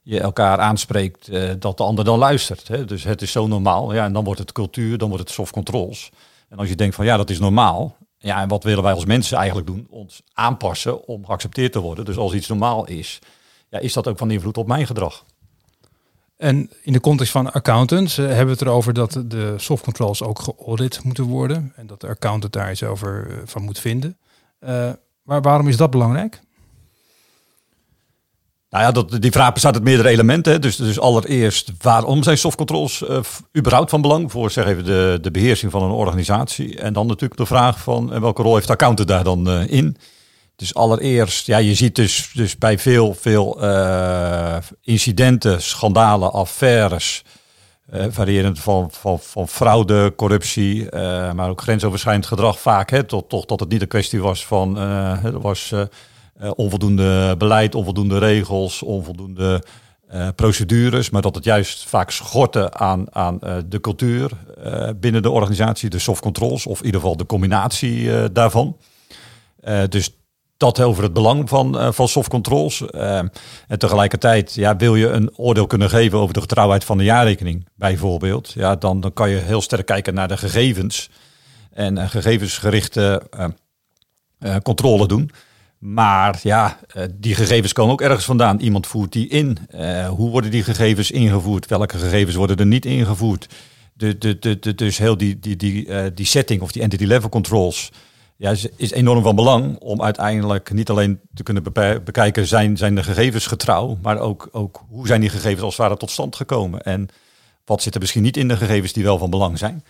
je 0.03 0.19
elkaar 0.19 0.59
aanspreekt, 0.59 1.29
uh, 1.29 1.51
dat 1.59 1.77
de 1.77 1.83
ander 1.83 2.05
dan 2.05 2.17
luistert. 2.17 2.67
Hè? 2.67 2.85
Dus 2.85 3.03
het 3.03 3.21
is 3.21 3.31
zo 3.31 3.47
normaal. 3.47 3.93
Ja, 3.93 4.05
en 4.05 4.13
dan 4.13 4.23
wordt 4.23 4.39
het 4.39 4.51
cultuur, 4.51 4.97
dan 4.97 5.09
wordt 5.09 5.23
het 5.23 5.33
soft 5.33 5.51
controls. 5.51 6.09
En 6.49 6.57
als 6.57 6.69
je 6.69 6.75
denkt 6.75 6.95
van 6.95 7.05
ja, 7.05 7.17
dat 7.17 7.29
is 7.29 7.39
normaal. 7.39 7.97
Ja, 8.19 8.41
en 8.41 8.47
wat 8.47 8.63
willen 8.63 8.83
wij 8.83 8.93
als 8.93 9.05
mensen 9.05 9.37
eigenlijk 9.37 9.67
doen? 9.67 9.87
Ons 9.89 10.21
aanpassen 10.33 11.07
om 11.07 11.25
geaccepteerd 11.25 11.71
te 11.71 11.79
worden. 11.79 12.05
Dus 12.05 12.17
als 12.17 12.33
iets 12.33 12.47
normaal 12.47 12.85
is, 12.85 13.19
ja, 13.69 13.79
is 13.79 13.93
dat 13.93 14.07
ook 14.07 14.17
van 14.17 14.31
invloed 14.31 14.57
op 14.57 14.67
mijn 14.67 14.85
gedrag. 14.85 15.25
En 16.37 16.69
in 16.81 16.93
de 16.93 16.99
context 16.99 17.31
van 17.31 17.51
accountants 17.51 18.17
uh, 18.17 18.25
hebben 18.25 18.45
we 18.45 18.51
het 18.51 18.61
erover 18.61 18.93
dat 18.93 19.23
de 19.25 19.53
soft 19.57 19.83
controls 19.83 20.23
ook 20.23 20.39
geaudit 20.39 21.03
moeten 21.03 21.23
worden. 21.23 21.73
En 21.75 21.87
dat 21.87 22.01
de 22.01 22.07
accountant 22.07 22.53
daar 22.53 22.71
iets 22.71 22.83
over 22.83 23.27
uh, 23.29 23.37
van 23.45 23.63
moet 23.63 23.79
vinden. 23.79 24.17
maar 25.23 25.41
waarom 25.41 25.67
is 25.67 25.77
dat 25.77 25.91
belangrijk? 25.91 26.41
Nou 28.69 28.83
ja, 28.83 28.91
dat, 28.91 29.21
die 29.21 29.31
vraag 29.31 29.53
bestaat 29.53 29.73
uit 29.73 29.83
meerdere 29.83 30.09
elementen. 30.09 30.61
Dus, 30.61 30.75
dus 30.75 30.99
allereerst, 30.99 31.71
waarom 31.81 32.23
zijn 32.23 32.37
softcontrols 32.37 33.01
uh, 33.01 33.19
überhaupt 33.57 33.89
van 33.89 34.01
belang 34.01 34.31
voor 34.31 34.51
zeg 34.51 34.65
even, 34.65 34.85
de, 34.85 35.17
de 35.21 35.31
beheersing 35.31 35.71
van 35.71 35.83
een 35.83 35.91
organisatie? 35.91 36.79
En 36.79 36.93
dan 36.93 37.07
natuurlijk 37.07 37.39
de 37.39 37.45
vraag 37.45 37.79
van 37.79 38.13
uh, 38.13 38.19
welke 38.19 38.41
rol 38.41 38.53
heeft 38.53 38.67
de 38.67 38.73
accountant 38.73 39.07
daar 39.07 39.23
dan 39.23 39.49
uh, 39.49 39.71
in? 39.71 39.97
Dus 40.55 40.73
allereerst, 40.73 41.45
ja, 41.45 41.57
je 41.57 41.73
ziet 41.73 41.95
dus, 41.95 42.31
dus 42.33 42.57
bij 42.57 42.79
veel, 42.79 43.13
veel 43.13 43.59
incidenten, 44.81 45.61
schandalen, 45.61 46.31
affaires, 46.31 47.23
variërend 48.09 48.59
van, 48.59 48.91
van, 48.91 49.19
van 49.19 49.47
fraude, 49.47 50.13
corruptie, 50.15 50.87
maar 51.33 51.49
ook 51.49 51.61
grensoverschrijdend 51.61 52.25
gedrag 52.25 52.59
vaak, 52.59 52.89
hè, 52.89 53.03
tot, 53.03 53.29
toch 53.29 53.45
dat 53.45 53.59
het 53.59 53.69
niet 53.69 53.81
een 53.81 53.87
kwestie 53.87 54.21
was 54.21 54.45
van, 54.45 54.73
was 55.41 55.73
uh, 56.41 56.51
onvoldoende 56.55 57.35
beleid, 57.37 57.75
onvoldoende 57.75 58.17
regels, 58.17 58.83
onvoldoende 58.83 59.63
uh, 60.13 60.27
procedures, 60.35 61.09
maar 61.09 61.21
dat 61.21 61.35
het 61.35 61.43
juist 61.43 61.83
vaak 61.83 62.11
schortte 62.11 62.73
aan, 62.73 63.15
aan 63.15 63.39
uh, 63.43 63.55
de 63.65 63.81
cultuur 63.81 64.31
binnen 64.95 65.21
de 65.21 65.29
organisatie, 65.29 65.89
de 65.89 65.99
soft 65.99 66.21
controls, 66.21 66.65
of 66.65 66.79
in 66.79 66.85
ieder 66.85 67.01
geval 67.01 67.17
de 67.17 67.25
combinatie 67.25 68.31
daarvan. 68.31 68.77
dus 69.89 70.17
dat 70.57 70.79
over 70.81 71.03
het 71.03 71.13
belang 71.13 71.49
van, 71.49 71.93
van 71.93 72.07
soft 72.07 72.29
controls. 72.29 72.85
en 72.91 73.31
tegelijkertijd 73.77 74.53
ja, 74.53 74.75
wil 74.75 74.95
je 74.95 75.07
een 75.07 75.37
oordeel 75.37 75.67
kunnen 75.67 75.89
geven 75.89 76.19
over 76.19 76.33
de 76.33 76.41
getrouwheid 76.41 76.83
van 76.83 76.97
de 76.97 77.03
jaarrekening, 77.03 77.67
bijvoorbeeld. 77.75 78.51
Ja, 78.51 78.75
dan, 78.75 78.99
dan 78.99 79.13
kan 79.13 79.29
je 79.29 79.37
heel 79.37 79.61
sterk 79.61 79.85
kijken 79.85 80.13
naar 80.13 80.27
de 80.27 80.37
gegevens 80.37 81.09
en 81.71 82.09
gegevensgerichte 82.09 83.21
controle 84.63 85.07
doen. 85.07 85.31
Maar 85.79 86.39
ja, 86.43 86.79
eh, 86.87 87.03
die 87.13 87.35
gegevens 87.35 87.73
komen 87.73 87.93
ook 87.93 88.01
ergens 88.01 88.25
vandaan. 88.25 88.59
Iemand 88.59 88.87
voert 88.87 89.11
die 89.11 89.27
in. 89.27 89.57
Uh, 89.75 90.07
hoe 90.07 90.29
worden 90.29 90.51
die 90.51 90.63
gegevens 90.63 91.11
ingevoerd? 91.11 91.65
Welke 91.65 91.97
gegevens 91.97 92.35
worden 92.35 92.57
er 92.57 92.65
niet 92.65 92.85
ingevoerd? 92.85 93.47
De, 93.93 94.17
de, 94.17 94.39
de, 94.39 94.59
de 94.59 94.75
dus 94.75 94.97
heel 94.97 95.17
die, 95.17 95.39
die, 95.39 95.55
die, 95.55 95.85
uh, 95.85 96.05
die 96.13 96.25
setting 96.25 96.61
of 96.61 96.71
die 96.71 96.81
entity 96.81 97.03
level 97.03 97.29
controls 97.29 97.91
ja, 98.35 98.51
is, 98.51 98.67
is, 98.75 98.91
enorm 98.91 99.23
van 99.23 99.35
belang 99.35 99.77
om 99.77 100.01
uiteindelijk 100.01 100.71
niet 100.71 100.89
alleen 100.89 101.19
te 101.33 101.43
kunnen 101.43 101.63
bekijken, 102.03 102.47
zijn, 102.47 102.77
zijn 102.77 102.95
de 102.95 103.03
gegevens 103.03 103.47
getrouw, 103.47 103.97
maar 104.01 104.19
ook, 104.19 104.49
ook 104.51 104.83
hoe 104.89 105.07
zijn 105.07 105.21
die 105.21 105.29
gegevens 105.29 105.61
als 105.61 105.77
het 105.77 105.85
ware 105.85 105.97
tot 105.97 106.11
stand 106.11 106.35
gekomen? 106.35 106.81
En 106.81 107.07
wat 107.65 107.81
zit 107.81 107.93
er 107.93 107.99
misschien 107.99 108.23
niet 108.23 108.37
in 108.37 108.47
de 108.47 108.57
gegevens 108.57 108.93
die 108.93 109.03
wel 109.03 109.17
van 109.17 109.29
belang 109.29 109.57
zijn? 109.57 109.83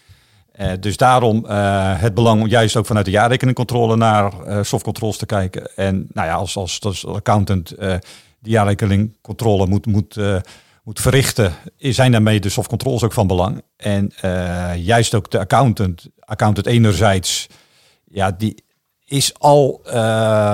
Uh, 0.60 0.72
dus 0.80 0.98
daarom 0.98 1.46
uh, 1.46 2.01
het 2.01 2.13
belang 2.13 2.42
om 2.42 2.48
juist 2.48 2.75
ook 2.75 2.86
vanuit 2.86 3.06
de 3.06 3.12
jaarrekeningcontrole 3.12 3.96
naar 3.96 4.34
uh, 4.48 4.63
softcontroles 4.63 5.18
te 5.18 5.25
kijken. 5.25 5.75
En 5.75 6.08
nou 6.13 6.28
ja, 6.28 6.34
als, 6.34 6.56
als, 6.56 6.82
als 6.82 7.06
accountant 7.06 7.74
die 8.42 8.51
jaarrekeningcontrole 8.51 9.68
moet, 9.68 9.86
moet, 9.86 10.20
moet 10.84 11.01
verrichten, 11.01 11.54
zijn 11.78 12.12
daarmee 12.12 12.39
de 12.39 12.50
softcontroles 12.50 13.04
ook 13.04 13.13
van 13.13 13.28
belang. 13.28 13.62
En 13.78 14.12
juist 14.75 15.16
ook 15.16 15.32
de 15.32 15.39
accountant, 15.39 16.08
accountant 16.20 16.68
enerzijds, 16.68 17.48
ja, 18.06 18.32
die 18.32 18.63
is 19.06 19.34
al 19.39 19.82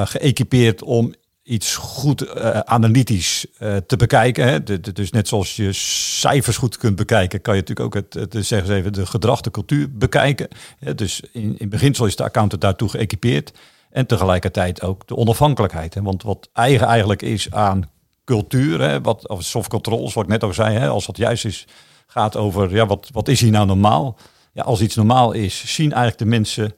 geëquipeerd 0.05 0.83
om 0.83 1.13
iets 1.45 1.75
goed 1.75 2.25
uh, 2.25 2.59
analytisch 2.59 3.45
uh, 3.59 3.75
te 3.75 3.95
bekijken. 3.95 4.47
Hè. 4.47 4.63
Dus 4.93 5.11
net 5.11 5.27
zoals 5.27 5.55
je 5.55 5.73
cijfers 5.73 6.57
goed 6.57 6.77
kunt 6.77 6.95
bekijken, 6.95 7.41
kan 7.41 7.55
je 7.55 7.59
natuurlijk 7.59 7.95
ook 7.95 8.03
het, 8.03 8.31
het 8.31 8.45
zeggen 8.45 8.67
ze 8.67 8.73
even, 8.73 8.93
de 8.93 9.05
gedrag, 9.05 9.41
de 9.41 9.51
cultuur 9.51 9.91
bekijken. 9.91 10.47
Dus 10.95 11.21
in, 11.31 11.55
in 11.57 11.69
beginsel 11.69 12.05
is 12.05 12.15
de 12.15 12.23
accountant 12.23 12.61
daartoe 12.61 12.89
geëquipeerd. 12.89 13.51
En 13.91 14.05
tegelijkertijd 14.05 14.81
ook 14.81 15.07
de 15.07 15.15
onafhankelijkheid. 15.15 15.93
Hè. 15.93 16.01
Want 16.01 16.23
wat 16.23 16.49
eigen 16.53 16.87
eigenlijk 16.87 17.21
is 17.21 17.51
aan 17.51 17.89
cultuur, 18.23 18.81
hè, 18.81 19.01
wat, 19.01 19.27
of 19.27 19.43
soft 19.43 19.69
controls, 19.69 20.13
wat 20.13 20.23
ik 20.23 20.29
net 20.29 20.43
al 20.43 20.53
zei, 20.53 20.77
hè, 20.77 20.87
als 20.87 21.05
dat 21.05 21.17
juist 21.17 21.45
is, 21.45 21.67
gaat 22.07 22.35
over 22.35 22.71
ja, 22.71 22.85
wat, 22.85 23.09
wat 23.11 23.27
is 23.27 23.41
hier 23.41 23.51
nou 23.51 23.65
normaal? 23.65 24.17
Ja, 24.51 24.63
als 24.63 24.81
iets 24.81 24.95
normaal 24.95 25.31
is, 25.31 25.63
zien 25.75 25.91
eigenlijk 25.91 26.17
de 26.17 26.25
mensen 26.25 26.73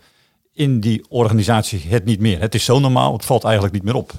in 0.54 0.80
die 0.80 1.06
organisatie 1.10 1.82
het 1.88 2.06
niet 2.06 2.20
meer. 2.20 2.40
Het 2.40 2.56
is 2.56 2.64
zo 2.64 2.80
normaal, 2.80 3.14
het 3.14 3.26
valt 3.26 3.44
eigenlijk 3.44 3.74
niet 3.74 3.84
meer 3.84 3.96
op. 3.96 4.14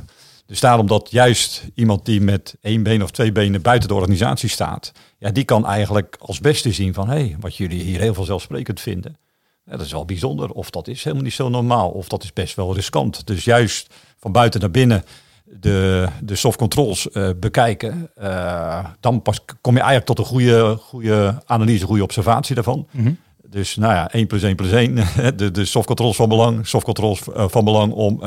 Dus 0.48 0.60
daarom 0.60 0.86
dat 0.86 1.10
juist 1.10 1.64
iemand 1.74 2.04
die 2.04 2.20
met 2.20 2.56
één 2.60 2.82
been 2.82 3.02
of 3.02 3.10
twee 3.10 3.32
benen 3.32 3.62
buiten 3.62 3.88
de 3.88 3.94
organisatie 3.94 4.48
staat, 4.48 4.92
ja, 5.18 5.30
die 5.30 5.44
kan 5.44 5.66
eigenlijk 5.66 6.16
als 6.20 6.40
beste 6.40 6.72
zien 6.72 6.94
van 6.94 7.08
hé, 7.08 7.14
hey, 7.14 7.36
wat 7.40 7.56
jullie 7.56 7.82
hier 7.82 8.00
heel 8.00 8.14
vanzelfsprekend 8.14 8.80
vinden. 8.80 9.16
Ja, 9.64 9.76
dat 9.76 9.86
is 9.86 9.92
wel 9.92 10.04
bijzonder. 10.04 10.50
Of 10.50 10.70
dat 10.70 10.88
is 10.88 11.04
helemaal 11.04 11.24
niet 11.24 11.34
zo 11.34 11.48
normaal. 11.48 11.90
Of 11.90 12.08
dat 12.08 12.22
is 12.22 12.32
best 12.32 12.56
wel 12.56 12.74
riskant. 12.74 13.26
Dus 13.26 13.44
juist 13.44 13.94
van 14.18 14.32
buiten 14.32 14.60
naar 14.60 14.70
binnen 14.70 15.04
de, 15.44 16.08
de 16.22 16.34
soft 16.34 16.58
controls 16.58 17.08
uh, 17.12 17.30
bekijken. 17.36 18.10
Uh, 18.20 18.84
dan 19.00 19.22
pas 19.22 19.44
kom 19.60 19.74
je 19.74 19.80
eigenlijk 19.80 20.06
tot 20.06 20.18
een 20.18 20.32
goede, 20.32 20.76
goede 20.76 21.42
analyse, 21.46 21.86
goede 21.86 22.02
observatie 22.02 22.54
daarvan. 22.54 22.88
Mm 22.90 23.04
-hmm. 23.04 23.18
Dus 23.46 23.76
nou 23.76 23.92
ja, 23.92 24.10
1 24.10 24.26
plus 24.26 24.42
1 24.42 24.56
plus 24.56 24.70
1. 24.70 24.94
De, 25.36 25.50
de 25.50 25.64
soft 25.64 25.86
controls 25.86 26.16
van 26.16 26.28
belang. 26.28 26.66
Soft 26.66 26.84
controls 26.84 27.22
uh, 27.28 27.48
van 27.48 27.64
belang 27.64 27.92
om 27.92 28.22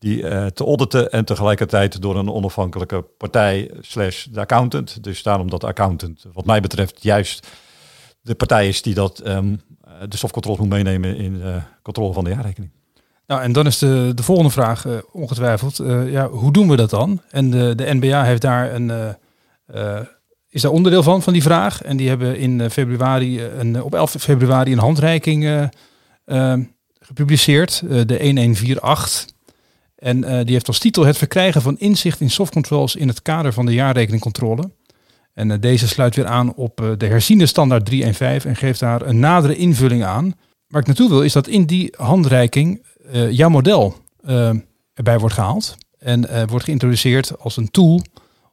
die 0.00 0.22
uh, 0.22 0.46
te 0.46 0.64
auditen 0.64 1.10
en 1.10 1.24
tegelijkertijd 1.24 2.02
door 2.02 2.16
een 2.16 2.30
onafhankelijke 2.30 3.02
partij 3.02 3.70
slash 3.80 4.24
de 4.24 4.40
accountant. 4.40 5.04
Dus 5.04 5.22
daarom 5.22 5.50
dat 5.50 5.60
de 5.60 5.66
accountant 5.66 6.26
wat 6.32 6.44
mij 6.44 6.60
betreft 6.60 7.02
juist 7.02 7.46
de 8.20 8.34
partij 8.34 8.68
is 8.68 8.82
die 8.82 8.94
dat 8.94 9.26
um, 9.26 9.60
de 10.08 10.16
softcontroles 10.16 10.60
moet 10.60 10.68
meenemen 10.68 11.16
in 11.16 11.42
controle 11.82 12.12
van 12.12 12.24
de 12.24 12.30
jaarrekening. 12.30 12.72
Nou, 13.26 13.42
en 13.42 13.52
dan 13.52 13.66
is 13.66 13.78
de, 13.78 14.12
de 14.14 14.22
volgende 14.22 14.50
vraag 14.50 14.84
uh, 14.84 14.98
ongetwijfeld, 15.12 15.78
uh, 15.78 16.12
ja, 16.12 16.28
hoe 16.28 16.52
doen 16.52 16.68
we 16.68 16.76
dat 16.76 16.90
dan? 16.90 17.20
En 17.30 17.50
de, 17.50 17.74
de 17.74 17.94
NBA 17.94 18.24
heeft 18.24 18.42
daar 18.42 18.74
een, 18.74 19.16
is 20.48 20.62
daar 20.62 20.72
onderdeel 20.72 21.02
van, 21.02 21.22
van 21.22 21.32
die 21.32 21.42
vraag. 21.42 21.82
En 21.82 21.96
die 21.96 22.08
hebben 22.08 22.38
in 22.38 22.70
februari, 22.70 23.42
een, 23.42 23.82
op 23.82 23.94
11 23.94 24.10
februari 24.18 24.72
een 24.72 24.78
handreiking 24.78 25.68
gepubliceerd, 27.00 27.80
de 27.80 28.04
1148. 28.04 29.38
En 30.00 30.16
uh, 30.16 30.30
die 30.44 30.52
heeft 30.52 30.66
als 30.66 30.78
titel 30.78 31.04
het 31.04 31.16
verkrijgen 31.16 31.62
van 31.62 31.78
inzicht 31.78 32.20
in 32.20 32.30
softcontrols 32.30 32.96
in 32.96 33.08
het 33.08 33.22
kader 33.22 33.52
van 33.52 33.66
de 33.66 33.72
jaarrekeningcontrole. 33.72 34.70
En 35.34 35.50
uh, 35.50 35.56
deze 35.60 35.88
sluit 35.88 36.16
weer 36.16 36.26
aan 36.26 36.54
op 36.54 36.80
uh, 36.80 36.90
de 36.96 37.06
herziende 37.06 37.46
standaard 37.46 37.84
315 37.84 38.50
en 38.50 38.56
geeft 38.56 38.80
daar 38.80 39.02
een 39.02 39.18
nadere 39.18 39.56
invulling 39.56 40.04
aan. 40.04 40.34
Waar 40.66 40.80
ik 40.80 40.86
naartoe 40.86 41.08
wil 41.08 41.22
is 41.22 41.32
dat 41.32 41.46
in 41.46 41.64
die 41.64 41.94
handreiking 41.96 42.88
jouw 43.30 43.48
model 43.48 43.96
erbij 44.94 45.18
wordt 45.18 45.34
gehaald. 45.34 45.76
En 45.98 46.46
wordt 46.46 46.64
geïntroduceerd 46.64 47.38
als 47.38 47.56
een 47.56 47.70
tool 47.70 48.02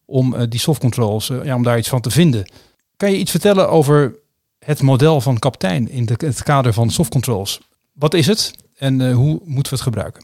om 0.05 0.47
die 0.49 0.59
softcontrols, 0.59 1.31
ja, 1.43 1.55
om 1.55 1.63
daar 1.63 1.77
iets 1.77 1.89
van 1.89 2.01
te 2.01 2.09
vinden. 2.09 2.51
Kan 2.95 3.11
je 3.11 3.17
iets 3.17 3.31
vertellen 3.31 3.69
over 3.69 4.15
het 4.59 4.81
model 4.81 5.21
van 5.21 5.39
kaptein 5.39 5.89
in 5.89 6.05
de, 6.05 6.13
het 6.17 6.43
kader 6.43 6.73
van 6.73 6.89
softcontrols? 6.89 7.61
Wat 7.93 8.13
is 8.13 8.27
het 8.27 8.53
en 8.77 9.11
hoe 9.11 9.39
moeten 9.43 9.71
we 9.71 9.77
het 9.77 9.81
gebruiken? 9.81 10.23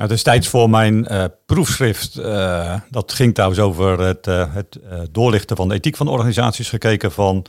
Nou, 0.00 0.12
destijds 0.12 0.48
voor 0.48 0.70
mijn 0.70 1.12
uh, 1.12 1.24
proefschrift, 1.46 2.18
uh, 2.18 2.74
dat 2.90 3.12
ging 3.12 3.34
trouwens 3.34 3.60
over 3.60 4.00
het, 4.00 4.26
uh, 4.26 4.54
het 4.54 4.78
doorlichten 5.10 5.56
van 5.56 5.68
de 5.68 5.74
ethiek 5.74 5.96
van 5.96 6.08
organisaties, 6.08 6.68
gekeken 6.68 7.12
van 7.12 7.46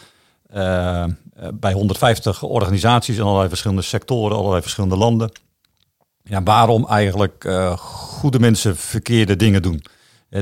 bij 1.53 1.73
150 1.73 2.43
organisaties 2.43 3.17
in 3.17 3.23
allerlei 3.23 3.47
verschillende 3.47 3.81
sectoren, 3.81 4.37
allerlei 4.37 4.61
verschillende 4.61 4.97
landen. 4.97 5.31
Ja, 6.23 6.43
waarom 6.43 6.87
eigenlijk 6.87 7.49
goede 7.77 8.39
mensen 8.39 8.77
verkeerde 8.77 9.35
dingen 9.35 9.61
doen? 9.61 9.83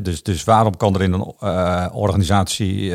dus, 0.02 0.24
dus 0.24 0.44
waarom 0.44 0.78
kan 0.78 0.96
er 0.96 1.02
in 1.02 1.14
een 1.14 1.34
organisatie 1.92 2.94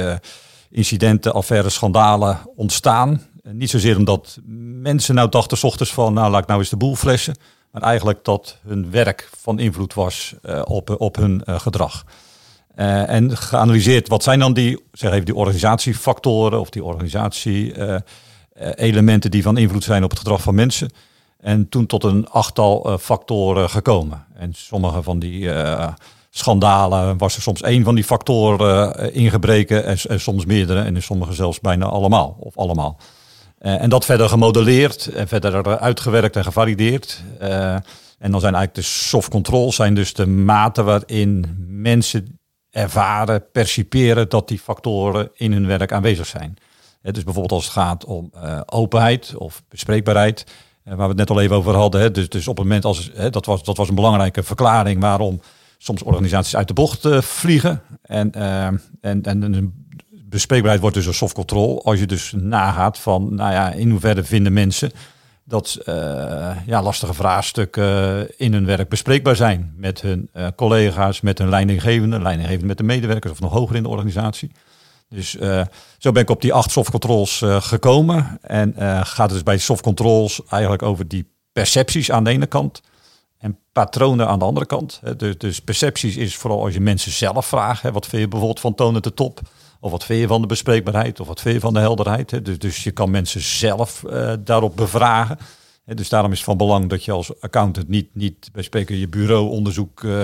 incidenten, 0.71 1.33
affaires, 1.33 1.75
schandalen 1.75 2.39
ontstaan? 2.57 3.23
niet 3.43 3.71
zozeer 3.71 3.97
omdat 3.97 4.39
mensen 4.81 5.15
nou 5.15 5.29
dachten 5.29 5.57
s 5.57 5.65
ochtends 5.65 5.93
van, 5.93 6.13
nou 6.13 6.31
laat 6.31 6.43
ik 6.43 6.49
nou 6.49 6.61
eens 6.61 6.71
de 6.71 6.77
boel 6.77 6.95
flessen. 6.95 7.35
Maar 7.75 7.83
eigenlijk 7.83 8.25
dat 8.25 8.59
hun 8.67 8.91
werk 8.91 9.31
van 9.41 9.59
invloed 9.59 9.95
was 9.95 10.35
uh, 10.43 10.63
op, 10.65 11.01
op 11.01 11.17
hun 11.17 11.43
uh, 11.47 11.61
gedrag. 11.61 12.05
Uh, 12.77 13.11
en 13.11 13.37
geanalyseerd, 13.37 14.09
wat 14.09 14.23
zijn 14.23 14.39
dan 14.39 14.53
die, 14.53 14.85
zeg 14.93 15.13
even, 15.13 15.25
die 15.25 15.35
organisatiefactoren 15.35 16.61
of 16.61 16.71
die 16.71 16.85
organisatie-elementen 16.85 19.31
die 19.31 19.43
van 19.43 19.57
invloed 19.57 19.85
zijn 19.85 20.05
op 20.05 20.11
het 20.11 20.19
gedrag 20.19 20.43
van 20.43 20.55
mensen. 20.55 20.91
En 21.41 21.69
toen 21.69 21.87
tot 21.87 22.05
een 22.05 22.29
achttal 22.29 22.99
factoren 22.99 23.71
gekomen. 23.71 24.25
En 24.35 24.55
sommige 24.55 25.03
van 25.03 25.19
die 25.19 25.51
schandalen 26.31 27.19
was 27.19 27.37
er 27.37 27.43
soms 27.43 27.63
één 27.63 27.85
van 27.85 27.95
die 27.95 28.05
factoren 28.05 29.13
ingebreken 29.15 29.85
en, 29.85 29.99
en 30.09 30.21
soms 30.21 30.45
meerdere 30.45 30.83
en 30.83 30.95
in 30.95 31.03
sommige 31.03 31.33
zelfs 31.33 31.61
bijna 31.61 31.87
allemaal 31.87 32.37
of 32.41 32.57
allemaal. 32.57 32.99
Uh, 33.65 33.83
en 33.83 33.91
dat 33.91 34.05
verder 34.05 34.29
gemodelleerd 34.29 35.07
en 35.07 35.29
verder 35.29 35.79
uitgewerkt 35.79 36.37
en 36.37 36.45
gevalideerd. 36.45 37.23
Uh, 37.43 37.75
en 38.19 38.31
dan 38.31 38.41
zijn 38.41 38.55
eigenlijk 38.55 38.75
de 38.75 38.83
soft 38.83 39.31
controls 39.31 39.77
zijn 39.77 39.95
dus 39.95 40.13
de 40.13 40.27
mate 40.27 40.83
waarin 40.83 41.57
mensen 41.69 42.39
ervaren, 42.71 43.51
perciperen 43.53 44.29
dat 44.29 44.49
die 44.49 44.59
factoren 44.59 45.31
in 45.35 45.53
hun 45.53 45.67
werk 45.67 45.93
aanwezig 45.93 46.27
zijn. 46.27 46.57
Uh, 47.03 47.13
dus 47.13 47.25
bijvoorbeeld 47.25 47.53
als 47.53 47.65
het 47.65 47.73
gaat 47.73 48.05
om 48.05 48.33
openheid 48.67 49.35
of 49.37 49.63
bespreekbaarheid, 49.69 50.47
waar 50.83 50.97
we 50.97 51.03
het 51.03 51.17
net 51.17 51.31
al 51.31 51.41
even 51.41 51.57
over 51.57 51.75
hadden. 51.75 52.13
Dus, 52.13 52.29
dus 52.29 52.49
op 52.49 52.57
het 52.57 52.67
moment 52.67 52.85
als 52.85 53.11
dat, 53.31 53.47
was, 53.47 53.65
dat 53.65 53.77
was 53.77 53.89
een 53.89 53.95
belangrijke 53.95 54.43
verklaring 54.43 55.01
waarom 55.01 55.41
soms 55.79 56.03
organisaties 56.03 56.57
uit 56.57 56.69
de 56.69 56.75
bocht 56.75 57.09
vliegen. 57.19 57.83
En, 58.03 58.33
en, 59.01 59.23
en 59.23 59.84
bespreekbaarheid 60.35 60.81
wordt 60.81 60.97
dus 60.97 61.07
een 61.07 61.15
soft 61.15 61.35
control. 61.35 61.85
Als 61.85 61.99
je 61.99 62.07
dus 62.07 62.33
nagaat 62.37 62.99
van, 62.99 63.35
nou 63.35 63.53
ja, 63.53 63.71
in 63.71 63.91
hoeverre 63.91 64.25
vinden 64.25 64.53
mensen 64.53 64.91
dat 65.45 65.79
uh, 65.89 65.95
ja, 66.67 66.83
lastige 66.83 67.15
vraagstukken 67.15 68.29
in 68.39 68.53
hun 68.53 68.67
werk 68.67 68.89
bespreekbaar 68.89 69.37
zijn 69.37 69.75
met 69.77 70.01
hun 70.01 70.31
uh, 70.35 70.47
collega's, 70.57 71.21
met 71.21 71.39
hun 71.39 71.49
leidinggevende, 71.49 72.21
leidinggevende 72.21 72.67
met 72.67 72.77
de 72.77 72.83
medewerkers 72.83 73.33
of 73.33 73.41
nog 73.41 73.53
hoger 73.53 73.77
in 73.77 73.83
de 73.83 73.89
organisatie. 73.89 74.51
Dus 75.09 75.35
uh, 75.35 75.63
zo 75.99 76.13
ben 76.13 76.23
ik 76.23 76.31
op 76.31 76.41
die 76.41 76.53
acht 76.53 76.71
soft 76.71 76.91
controls 76.91 77.43
gekomen. 77.45 78.39
En 78.41 78.75
gaat 79.07 79.17
het 79.17 79.31
dus 79.31 79.43
bij 79.43 79.59
soft 79.59 79.83
controls 79.83 80.43
eigenlijk 80.49 80.83
over 80.83 81.09
die 81.09 81.33
percepties 81.53 82.11
aan 82.11 82.25
de 82.25 82.31
ene 82.31 82.47
kant 82.47 82.81
en 83.39 83.59
patronen 83.73 84.29
aan 84.29 84.39
de 84.39 84.45
andere 84.45 84.67
kant. 84.67 85.01
Dus, 85.17 85.39
dus 85.39 85.61
percepties 85.61 86.17
is 86.17 86.37
vooral 86.37 86.65
als 86.65 86.75
je 86.75 86.81
mensen 86.81 87.13
zelf 87.13 87.47
vraagt. 87.47 87.83
Hè, 87.83 87.93
wat 87.93 88.07
vind 88.07 88.23
je 88.23 88.29
bijvoorbeeld 88.29 88.61
van 88.61 88.75
tonen 88.75 89.03
te 89.03 89.15
top? 89.15 89.41
Of 89.85 89.91
wat 89.91 90.05
vind 90.05 90.21
je 90.21 90.27
van 90.27 90.41
de 90.41 90.47
bespreekbaarheid? 90.47 91.21
Of 91.21 91.27
wat 91.27 91.41
vind 91.41 91.55
je 91.55 91.61
van 91.61 91.75
de 91.75 91.81
helderheid? 91.81 92.31
Hè? 92.31 92.43
Dus, 92.43 92.59
dus 92.59 92.85
je 92.85 92.91
kan 92.91 93.11
mensen 93.11 93.41
zelf 93.41 94.03
uh, 94.07 94.33
daarop 94.41 94.77
bevragen. 94.77 95.39
Dus 95.85 96.09
daarom 96.09 96.31
is 96.31 96.37
het 96.37 96.47
van 96.47 96.57
belang 96.57 96.89
dat 96.89 97.05
je 97.05 97.13
als 97.13 97.41
accountant 97.41 97.89
niet, 97.89 98.09
niet 98.13 98.49
bij 98.53 98.63
spreken 98.63 98.99
je 98.99 99.09
bureauonderzoek 99.09 100.03
uh, 100.03 100.23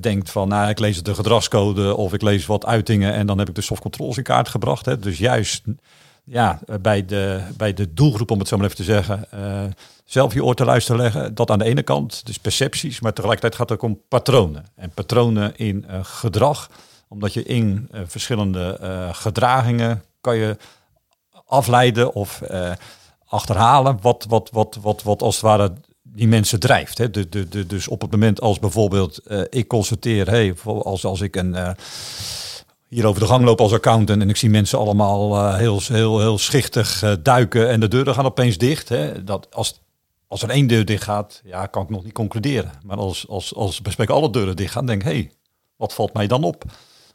denkt 0.00 0.30
van, 0.30 0.48
nou, 0.48 0.68
ik 0.68 0.78
lees 0.78 1.02
de 1.02 1.14
gedragscode 1.14 1.96
of 1.96 2.12
ik 2.12 2.22
lees 2.22 2.46
wat 2.46 2.66
uitingen 2.66 3.12
en 3.12 3.26
dan 3.26 3.38
heb 3.38 3.48
ik 3.48 3.54
de 3.54 3.60
soft 3.60 3.80
controls 3.80 4.16
in 4.16 4.22
kaart 4.22 4.48
gebracht. 4.48 4.86
Hè? 4.86 4.98
Dus 4.98 5.18
juist 5.18 5.64
ja, 6.24 6.60
bij, 6.80 7.04
de, 7.04 7.40
bij 7.56 7.74
de 7.74 7.94
doelgroep, 7.94 8.30
om 8.30 8.38
het 8.38 8.48
zo 8.48 8.56
maar 8.56 8.64
even 8.64 8.76
te 8.76 8.84
zeggen, 8.84 9.28
zelf 10.04 10.34
je 10.34 10.44
oor 10.44 10.54
te 10.54 10.64
luisteren 10.64 11.00
leggen. 11.00 11.34
Dat 11.34 11.50
aan 11.50 11.58
de 11.58 11.64
ene 11.64 11.82
kant, 11.82 12.26
dus 12.26 12.38
percepties, 12.38 13.00
maar 13.00 13.12
tegelijkertijd 13.12 13.54
gaat 13.54 13.68
het 13.68 13.78
ook 13.78 13.90
om 13.90 14.00
patronen. 14.08 14.64
En 14.74 14.90
patronen 14.90 15.56
in 15.56 15.84
gedrag 16.02 16.68
omdat 17.12 17.32
je 17.32 17.42
in 17.42 17.88
uh, 17.94 18.00
verschillende 18.04 18.78
uh, 18.82 19.14
gedragingen 19.14 20.02
kan 20.20 20.36
je 20.36 20.56
afleiden 21.46 22.14
of 22.14 22.42
uh, 22.50 22.72
achterhalen 23.24 23.98
wat, 24.00 24.26
wat, 24.28 24.50
wat, 24.52 24.78
wat, 24.80 25.02
wat 25.02 25.22
als 25.22 25.34
het 25.34 25.44
ware 25.44 25.72
die 26.02 26.28
mensen 26.28 26.60
drijft. 26.60 26.98
Hè. 26.98 27.10
De, 27.10 27.28
de, 27.28 27.48
de, 27.48 27.66
dus 27.66 27.88
op 27.88 28.00
het 28.00 28.10
moment 28.10 28.40
als 28.40 28.58
bijvoorbeeld 28.58 29.20
ik 29.48 29.68
constateer, 29.68 30.30
hey, 30.30 30.54
als, 30.64 31.04
als 31.04 31.20
ik 31.20 31.36
een 31.36 31.76
hier 32.88 33.06
over 33.06 33.20
de 33.20 33.26
gang 33.26 33.44
loop 33.44 33.60
als 33.60 33.72
accountant 33.72 34.22
en 34.22 34.28
ik 34.28 34.36
zie 34.36 34.50
mensen 34.50 34.78
allemaal 34.78 35.54
heel, 35.54 35.80
heel, 35.82 36.20
heel 36.20 36.38
schichtig 36.38 37.16
duiken 37.22 37.68
en 37.68 37.80
de 37.80 37.88
deuren 37.88 38.14
gaan 38.14 38.24
opeens 38.24 38.58
dicht. 38.58 38.88
Hè. 38.88 39.24
Dat 39.24 39.54
als, 39.54 39.80
als 40.26 40.42
er 40.42 40.50
één 40.50 40.66
deur 40.66 40.84
dicht 40.84 41.04
gaat, 41.04 41.40
ja, 41.44 41.66
kan 41.66 41.82
ik 41.82 41.88
nog 41.88 42.04
niet 42.04 42.12
concluderen. 42.12 42.72
Maar 42.84 42.96
als, 42.96 43.28
als, 43.28 43.54
als 43.54 43.82
besprek 43.82 44.10
alle 44.10 44.30
deuren 44.30 44.56
dicht 44.56 44.72
gaan, 44.72 44.86
denk 44.86 45.02
ik, 45.02 45.08
hey, 45.08 45.32
wat 45.76 45.94
valt 45.94 46.12
mij 46.12 46.26
dan 46.26 46.44
op? 46.44 46.64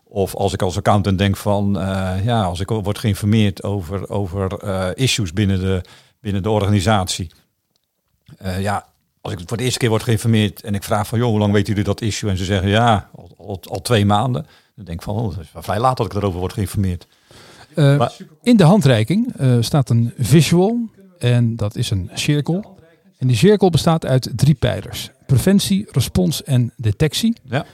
Of 0.09 0.35
als 0.35 0.53
ik 0.53 0.61
als 0.61 0.77
accountant 0.77 1.17
denk 1.17 1.37
van, 1.37 1.77
uh, 1.77 2.13
ja, 2.23 2.43
als 2.43 2.59
ik 2.59 2.69
word 2.69 2.97
geïnformeerd 2.97 3.63
over, 3.63 4.09
over 4.09 4.63
uh, 4.63 4.87
issues 4.93 5.33
binnen 5.33 5.59
de, 5.59 5.81
binnen 6.21 6.43
de 6.43 6.49
organisatie. 6.49 7.31
Uh, 8.41 8.61
ja, 8.61 8.85
als 9.21 9.33
ik 9.33 9.39
voor 9.45 9.57
de 9.57 9.63
eerste 9.63 9.79
keer 9.79 9.89
word 9.89 10.03
geïnformeerd 10.03 10.61
en 10.61 10.75
ik 10.75 10.83
vraag 10.83 11.07
van, 11.07 11.19
joh, 11.19 11.29
hoe 11.29 11.39
lang 11.39 11.51
weten 11.53 11.67
jullie 11.67 11.83
dat 11.83 12.01
issue? 12.01 12.29
En 12.29 12.37
ze 12.37 12.45
zeggen, 12.45 12.69
ja, 12.69 13.09
al, 13.15 13.29
al, 13.37 13.61
al 13.69 13.81
twee 13.81 14.05
maanden. 14.05 14.45
Dan 14.75 14.85
denk 14.85 14.97
ik 14.97 15.03
van, 15.03 15.15
oh, 15.15 15.35
dat 15.35 15.39
is 15.39 15.49
vrij 15.53 15.79
laat 15.79 15.97
dat 15.97 16.05
ik 16.05 16.13
erover 16.13 16.39
word 16.39 16.53
geïnformeerd. 16.53 17.07
Eh, 17.75 17.97
Maar- 17.97 18.15
in 18.41 18.57
de 18.57 18.63
handreiking 18.63 19.33
eh, 19.37 19.57
staat 19.59 19.89
een 19.89 20.13
visual 20.17 20.89
en 21.19 21.55
dat 21.55 21.75
is 21.75 21.89
een 21.89 22.09
cirkel. 22.13 22.77
En 23.17 23.27
die 23.27 23.35
cirkel 23.37 23.69
bestaat 23.69 24.05
uit 24.05 24.29
drie 24.35 24.53
pijlers. 24.53 25.09
Preventie, 25.25 25.87
respons 25.91 26.43
en 26.43 26.73
detectie. 26.75 27.35
Ja. 27.43 27.65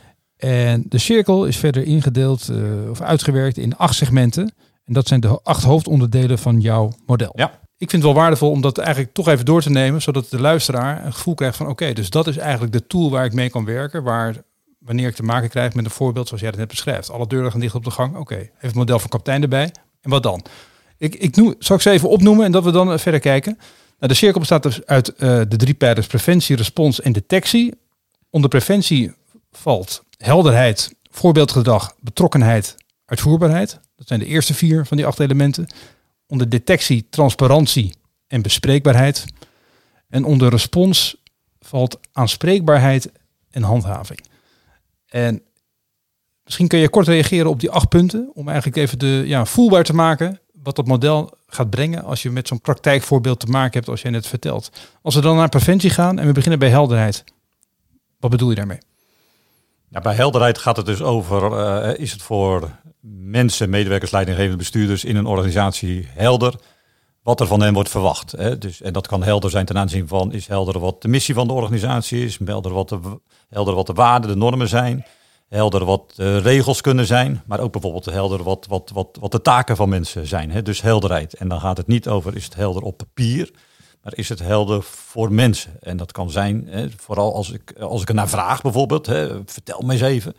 En 0.44 0.86
de 0.90 0.98
cirkel 0.98 1.46
is 1.46 1.58
verder 1.58 1.84
ingedeeld 1.84 2.50
eh, 2.50 2.90
of 2.90 3.02
uitgewerkt 3.02 3.58
in 3.58 3.78
acht 3.78 3.96
segmenten. 3.96 4.54
En 4.86 4.94
dat 4.94 5.08
zijn 5.08 5.20
de 5.20 5.40
acht 5.44 5.64
hoofdonderdelen 5.64 6.38
van 6.38 6.60
jouw 6.60 6.92
model. 7.06 7.32
Ja. 7.36 7.60
Ik 7.78 7.90
vind 7.90 8.04
het 8.04 8.12
wel 8.12 8.22
waardevol 8.22 8.50
om 8.50 8.62
dat 8.62 8.78
eigenlijk 8.78 9.14
toch 9.14 9.28
even 9.28 9.46
door 9.46 9.62
te 9.62 9.70
nemen, 9.70 10.02
zodat 10.02 10.30
de 10.30 10.42
luisteraar 10.42 11.06
een 11.06 11.14
gevoel 11.14 11.34
krijgt 11.34 11.58
van 11.58 11.68
oké, 11.68 11.94
dus 11.94 12.10
dat 12.10 12.28
is 12.28 12.38
eigenlijk 12.38 12.74
de 12.74 12.88
tool 12.88 13.10
waar 13.10 13.26
ik 13.26 13.34
mee 13.34 13.50
kan 13.50 13.66
werken, 13.66 14.04
waar 14.04 14.36
wanneer 14.80 15.08
ik 15.08 15.16
te 15.16 15.24
maken 15.24 15.50
krijg 15.50 15.74
met 15.74 15.86
een 15.86 15.92
voorbeeld 15.92 16.28
zoals 16.28 16.42
jij 16.42 16.50
het 16.50 16.60
net 16.60 16.70
beschrijft. 16.70 17.12
Alle 17.12 17.28
deuren 17.28 17.52
gaan 17.52 17.60
dicht 17.60 17.76
op 17.76 17.84
de 17.84 17.92
gang. 17.92 18.18
Oké, 18.18 18.36
even 18.36 18.52
het 18.58 18.76
model 18.76 19.00
van 19.00 19.10
kapitein 19.10 19.42
erbij. 19.42 19.72
En 20.02 20.10
wat 20.10 20.24
dan? 20.24 20.46
Ik, 20.98 21.16
ik 21.16 21.36
noem, 21.36 21.56
zal 21.60 21.76
ik 21.76 21.82
ze 21.82 21.90
even 21.90 22.10
opnoemen 22.10 22.46
en 22.46 22.52
dat 22.52 22.64
we 22.64 22.72
dan 22.72 22.92
eh, 22.92 22.98
verder 22.98 23.20
kijken. 23.20 23.58
Nou, 24.00 24.12
de 24.12 24.14
cirkel 24.14 24.40
bestaat 24.40 24.64
dus 24.64 24.86
uit 24.86 25.16
eh, 25.16 25.42
de 25.48 25.56
drie 25.56 25.74
pijlers 25.74 26.08
preventie, 26.08 26.56
respons 26.56 27.02
en 27.02 27.12
detectie. 27.12 27.74
Onder 28.30 28.50
preventie 28.50 29.14
valt 29.58 30.04
helderheid, 30.18 30.96
voorbeeldgedrag, 31.12 31.96
betrokkenheid, 32.00 32.76
uitvoerbaarheid. 33.06 33.80
Dat 33.96 34.08
zijn 34.08 34.20
de 34.20 34.26
eerste 34.26 34.54
vier 34.54 34.86
van 34.86 34.98
die 34.98 35.06
acht 35.06 35.20
elementen. 35.20 35.68
Onder 36.28 36.50
detectie, 36.50 37.08
transparantie 37.10 37.96
en 38.28 38.42
bespreekbaarheid. 38.42 39.26
En 40.10 40.24
onder 40.24 40.50
respons 40.50 41.16
valt 41.60 42.00
aanspreekbaarheid 42.12 43.12
en 43.50 43.64
handhaving. 43.64 44.20
En 45.08 45.42
misschien 46.44 46.68
kun 46.68 46.80
je 46.80 46.90
kort 46.90 47.08
reageren 47.08 47.50
op 47.50 47.60
die 47.60 47.72
acht 47.72 47.90
punten. 47.90 48.32
Om 48.34 48.48
eigenlijk 48.48 48.78
even 48.78 49.00
de, 49.00 49.24
ja, 49.26 49.46
voelbaar 49.46 49.84
te 49.84 49.94
maken 49.94 50.40
wat 50.64 50.76
dat 50.76 50.88
model 50.88 51.38
gaat 51.48 51.70
brengen 51.70 52.04
als 52.04 52.22
je 52.22 52.30
met 52.30 52.48
zo'n 52.48 52.62
praktijkvoorbeeld 52.62 53.40
te 53.40 53.48
maken 53.48 53.74
hebt 53.74 53.88
als 53.88 54.02
jij 54.02 54.12
net 54.12 54.28
vertelt. 54.28 54.72
Als 55.02 55.16
we 55.16 55.22
dan 55.22 55.36
naar 55.36 55.50
preventie 55.50 55.90
gaan 55.90 56.20
en 56.20 56.28
we 56.28 56.32
beginnen 56.32 56.60
bij 56.60 56.70
helderheid. 56.70 57.24
Wat 58.20 58.32
bedoel 58.32 58.50
je 58.50 58.56
daarmee? 58.56 58.78
Ja, 59.94 60.00
bij 60.00 60.16
helderheid 60.16 60.58
gaat 60.58 60.78
het 60.78 60.86
dus 60.86 61.02
over, 61.02 61.58
eh, 61.58 62.00
is 62.00 62.12
het 62.12 62.22
voor 62.22 62.70
mensen, 63.22 63.70
medewerkers, 63.70 64.12
leidinggevende 64.12 64.58
bestuurders 64.58 65.04
in 65.04 65.16
een 65.16 65.26
organisatie 65.26 66.08
helder 66.10 66.54
wat 67.24 67.40
er 67.40 67.48
van 67.48 67.62
hen 67.62 67.74
wordt 67.74 67.90
verwacht. 67.90 68.32
Hè? 68.32 68.58
Dus, 68.58 68.82
en 68.82 68.94
dat 68.94 69.08
kan 69.08 69.24
helder 69.24 69.50
zijn 69.50 69.66
ten 69.66 69.78
aanzien 69.78 70.08
van, 70.08 70.32
is 70.32 70.48
helder 70.48 70.80
wat 70.80 71.02
de 71.02 71.08
missie 71.08 71.34
van 71.34 71.48
de 71.48 71.54
organisatie 71.54 72.26
is, 72.26 72.40
helder 72.46 72.74
wat 72.74 72.90
de, 72.90 73.00
helder 73.50 73.76
wat 73.76 73.88
de 73.88 73.94
waarden, 73.94 74.30
de 74.30 74.36
normen 74.36 74.68
zijn, 74.68 75.06
helder 75.50 75.86
wat 75.86 76.14
de 76.16 76.38
regels 76.38 76.82
kunnen 76.82 77.06
zijn, 77.06 77.42
maar 77.46 77.60
ook 77.60 77.72
bijvoorbeeld 77.72 78.06
helder 78.06 78.44
wat, 78.44 78.66
wat, 78.70 78.92
wat, 78.94 79.18
wat 79.20 79.32
de 79.32 79.42
taken 79.42 79.76
van 79.76 79.90
mensen 79.90 80.28
zijn. 80.28 80.52
Hè? 80.52 80.62
Dus 80.62 80.82
helderheid. 80.82 81.34
En 81.34 81.48
dan 81.48 81.60
gaat 81.60 81.78
het 81.78 81.88
niet 81.88 82.08
over, 82.08 82.36
is 82.36 82.46
het 82.46 82.56
helder 82.56 82.84
op 82.84 82.98
papier, 82.98 83.52
maar 84.04 84.14
is 84.16 84.30
het 84.30 84.40
helder 84.40 84.84
voor 84.84 85.32
mensen? 85.32 85.72
En 85.82 85.98
dat 85.98 86.12
kan 86.12 86.32
zijn, 86.32 86.68
hè, 86.70 86.88
vooral 86.98 87.36
als 87.36 87.52
ik, 87.52 87.74
als 87.80 88.02
ik 88.02 88.10
er 88.10 88.16
naar 88.16 88.30
vraag 88.30 88.62
bijvoorbeeld, 88.62 89.06
hè, 89.06 89.42
vertel 89.46 89.82
me 89.82 89.92
eens 89.92 90.02
even. 90.02 90.36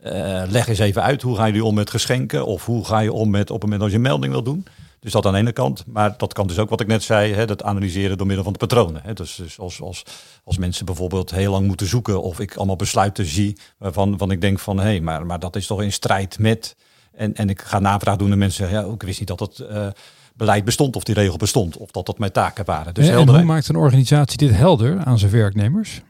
Eh, 0.00 0.42
leg 0.48 0.68
eens 0.68 0.78
even 0.78 1.02
uit, 1.02 1.22
hoe 1.22 1.36
gaan 1.36 1.46
jullie 1.46 1.64
om 1.64 1.74
met 1.74 1.90
geschenken? 1.90 2.46
Of 2.46 2.64
hoe 2.64 2.84
ga 2.84 2.98
je 2.98 3.12
om 3.12 3.30
met 3.30 3.50
op 3.50 3.54
het 3.54 3.62
moment 3.62 3.82
als 3.82 3.90
je 3.90 3.96
een 3.96 4.02
melding 4.02 4.32
wil 4.32 4.42
doen? 4.42 4.66
Dus 5.00 5.12
dat 5.12 5.26
aan 5.26 5.32
de 5.32 5.38
ene 5.38 5.52
kant. 5.52 5.84
Maar 5.86 6.14
dat 6.16 6.32
kan 6.32 6.46
dus 6.46 6.58
ook 6.58 6.70
wat 6.70 6.80
ik 6.80 6.86
net 6.86 7.02
zei, 7.02 7.32
hè, 7.32 7.46
dat 7.46 7.62
analyseren 7.62 8.16
door 8.16 8.26
middel 8.26 8.44
van 8.44 8.52
de 8.52 8.58
patronen. 8.58 9.02
Hè. 9.04 9.12
Dus, 9.12 9.34
dus 9.34 9.58
als, 9.58 9.80
als, 9.80 10.02
als 10.44 10.58
mensen 10.58 10.86
bijvoorbeeld 10.86 11.30
heel 11.30 11.50
lang 11.50 11.66
moeten 11.66 11.86
zoeken 11.86 12.22
of 12.22 12.40
ik 12.40 12.56
allemaal 12.56 12.76
besluiten 12.76 13.26
zie 13.26 13.58
waarvan, 13.78 14.08
waarvan 14.08 14.30
ik 14.30 14.40
denk 14.40 14.58
van 14.58 14.76
hé, 14.76 14.82
hey, 14.82 15.00
maar, 15.00 15.26
maar 15.26 15.38
dat 15.38 15.56
is 15.56 15.66
toch 15.66 15.82
in 15.82 15.92
strijd 15.92 16.38
met. 16.38 16.76
En, 17.12 17.34
en 17.34 17.48
ik 17.48 17.62
ga 17.62 17.78
navraag 17.78 18.16
doen 18.16 18.32
en 18.32 18.38
mensen 18.38 18.68
zeggen, 18.68 18.86
ja, 18.88 18.94
ik 18.94 19.02
wist 19.02 19.18
niet 19.18 19.28
dat 19.28 19.40
het 19.40 19.58
eh, 19.58 19.86
beleid 20.36 20.64
bestond 20.64 20.96
of 20.96 21.04
die 21.04 21.14
regel 21.14 21.36
bestond. 21.36 21.76
Of 21.76 21.90
dat 21.90 22.06
dat 22.06 22.18
mijn 22.18 22.32
taken 22.32 22.64
waren. 22.64 22.94
Dus 22.94 23.08
en 23.08 23.28
hoe 23.28 23.42
maakt 23.42 23.68
een 23.68 23.76
organisatie 23.76 24.38
dit 24.38 24.50
helder 24.56 24.98
aan 25.04 25.18
zijn 25.18 25.30
werknemers? 25.30 26.02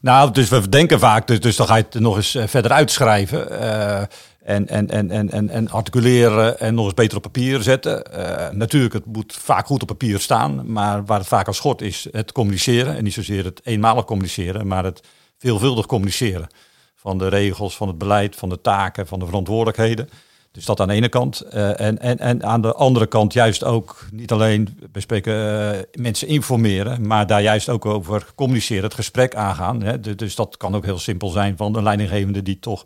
Nou, 0.00 0.30
dus 0.30 0.48
we 0.48 0.68
denken 0.68 0.98
vaak, 0.98 1.26
dus, 1.26 1.40
dus 1.40 1.56
dan 1.56 1.66
ga 1.66 1.76
je 1.76 1.84
het 1.90 2.00
nog 2.00 2.16
eens 2.16 2.34
eh, 2.34 2.46
verder 2.46 2.72
uitschrijven. 2.72 3.60
eh, 3.60 4.02
en, 4.46 4.68
en, 4.68 4.90
en, 4.90 5.10
en, 5.10 5.30
en, 5.30 5.48
en 5.48 5.70
articuleren 5.70 6.58
en 6.60 6.74
nog 6.74 6.84
eens 6.84 6.94
beter 6.94 7.16
op 7.16 7.22
papier 7.22 7.62
zetten. 7.62 8.04
Eh, 8.04 8.50
natuurlijk, 8.50 8.94
het 8.94 9.06
moet 9.06 9.32
vaak 9.32 9.66
goed 9.66 9.82
op 9.82 9.88
papier 9.88 10.20
staan. 10.20 10.72
Maar 10.72 11.04
waar 11.04 11.18
het 11.18 11.28
vaak 11.28 11.46
aan 11.46 11.54
schort 11.54 11.82
is 11.82 12.06
het 12.10 12.32
communiceren. 12.32 12.96
En 12.96 13.04
niet 13.04 13.12
zozeer 13.12 13.44
het 13.44 13.60
eenmalig 13.64 14.04
communiceren, 14.04 14.66
maar 14.66 14.84
het 14.84 15.00
veelvuldig 15.38 15.86
communiceren. 15.86 16.46
Van 16.94 17.18
de 17.18 17.28
regels, 17.28 17.76
van 17.76 17.88
het 17.88 17.98
beleid, 17.98 18.36
van 18.36 18.48
de 18.48 18.60
taken, 18.60 19.06
van 19.06 19.18
de 19.18 19.26
verantwoordelijkheden. 19.26 20.08
Dus 20.56 20.64
dat 20.64 20.80
aan 20.80 20.88
de 20.88 20.94
ene 20.94 21.08
kant. 21.08 21.40
Eh, 21.40 21.80
en, 21.80 21.98
en, 21.98 22.18
en 22.18 22.44
aan 22.44 22.60
de 22.60 22.72
andere 22.74 23.06
kant 23.06 23.32
juist 23.32 23.64
ook 23.64 24.06
niet 24.12 24.32
alleen 24.32 24.78
bespreken, 24.92 25.34
eh, 25.74 25.80
mensen 26.00 26.28
informeren, 26.28 27.06
maar 27.06 27.26
daar 27.26 27.42
juist 27.42 27.68
ook 27.68 27.86
over 27.86 28.26
communiceren, 28.34 28.84
het 28.84 28.94
gesprek 28.94 29.34
aangaan. 29.34 29.82
Hè. 29.82 30.00
Du- 30.00 30.14
Dus 30.14 30.34
dat 30.34 30.56
kan 30.56 30.74
ook 30.76 30.84
heel 30.84 30.98
simpel 30.98 31.28
zijn 31.28 31.56
van 31.56 31.76
een 31.76 31.82
leidinggevende 31.82 32.42
die 32.42 32.58
toch 32.58 32.84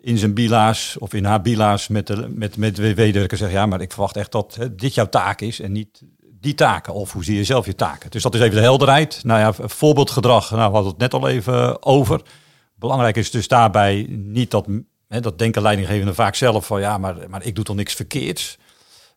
in 0.00 0.18
zijn 0.18 0.34
bila's 0.34 0.96
of 0.98 1.14
in 1.14 1.24
haar 1.24 1.42
bila's 1.42 1.88
met 1.88 2.06
de 2.06 2.26
met, 2.34 2.56
met 2.56 2.76
de 2.76 2.94
WW-werker 2.94 3.36
zegt, 3.36 3.52
ja, 3.52 3.66
maar 3.66 3.80
ik 3.80 3.92
verwacht 3.92 4.16
echt 4.16 4.32
dat 4.32 4.58
dit 4.72 4.94
jouw 4.94 5.08
taak 5.08 5.40
is 5.40 5.60
en 5.60 5.72
niet 5.72 6.02
die 6.40 6.54
taken. 6.54 6.94
Of 6.94 7.12
hoe 7.12 7.24
zie 7.24 7.36
je 7.36 7.44
zelf 7.44 7.66
je 7.66 7.74
taken? 7.74 8.10
Dus 8.10 8.22
dat 8.22 8.34
is 8.34 8.40
even 8.40 8.54
de 8.54 8.60
helderheid. 8.60 9.20
Nou 9.24 9.40
ja, 9.40 9.68
voorbeeldgedrag, 9.68 10.50
nou, 10.50 10.68
we 10.68 10.74
hadden 10.74 10.92
het 10.92 11.00
net 11.00 11.14
al 11.14 11.28
even 11.28 11.82
over. 11.86 12.20
Belangrijk 12.74 13.16
is 13.16 13.30
dus 13.30 13.48
daarbij 13.48 14.06
niet 14.10 14.50
dat, 14.50 14.66
hè, 15.12 15.20
dat 15.20 15.38
denken 15.38 15.62
leidinggevenden 15.62 16.14
vaak 16.14 16.34
zelf 16.34 16.66
van, 16.66 16.80
ja, 16.80 16.98
maar, 16.98 17.16
maar 17.28 17.44
ik 17.44 17.54
doe 17.54 17.64
toch 17.64 17.76
niks 17.76 17.94
verkeerds. 17.94 18.58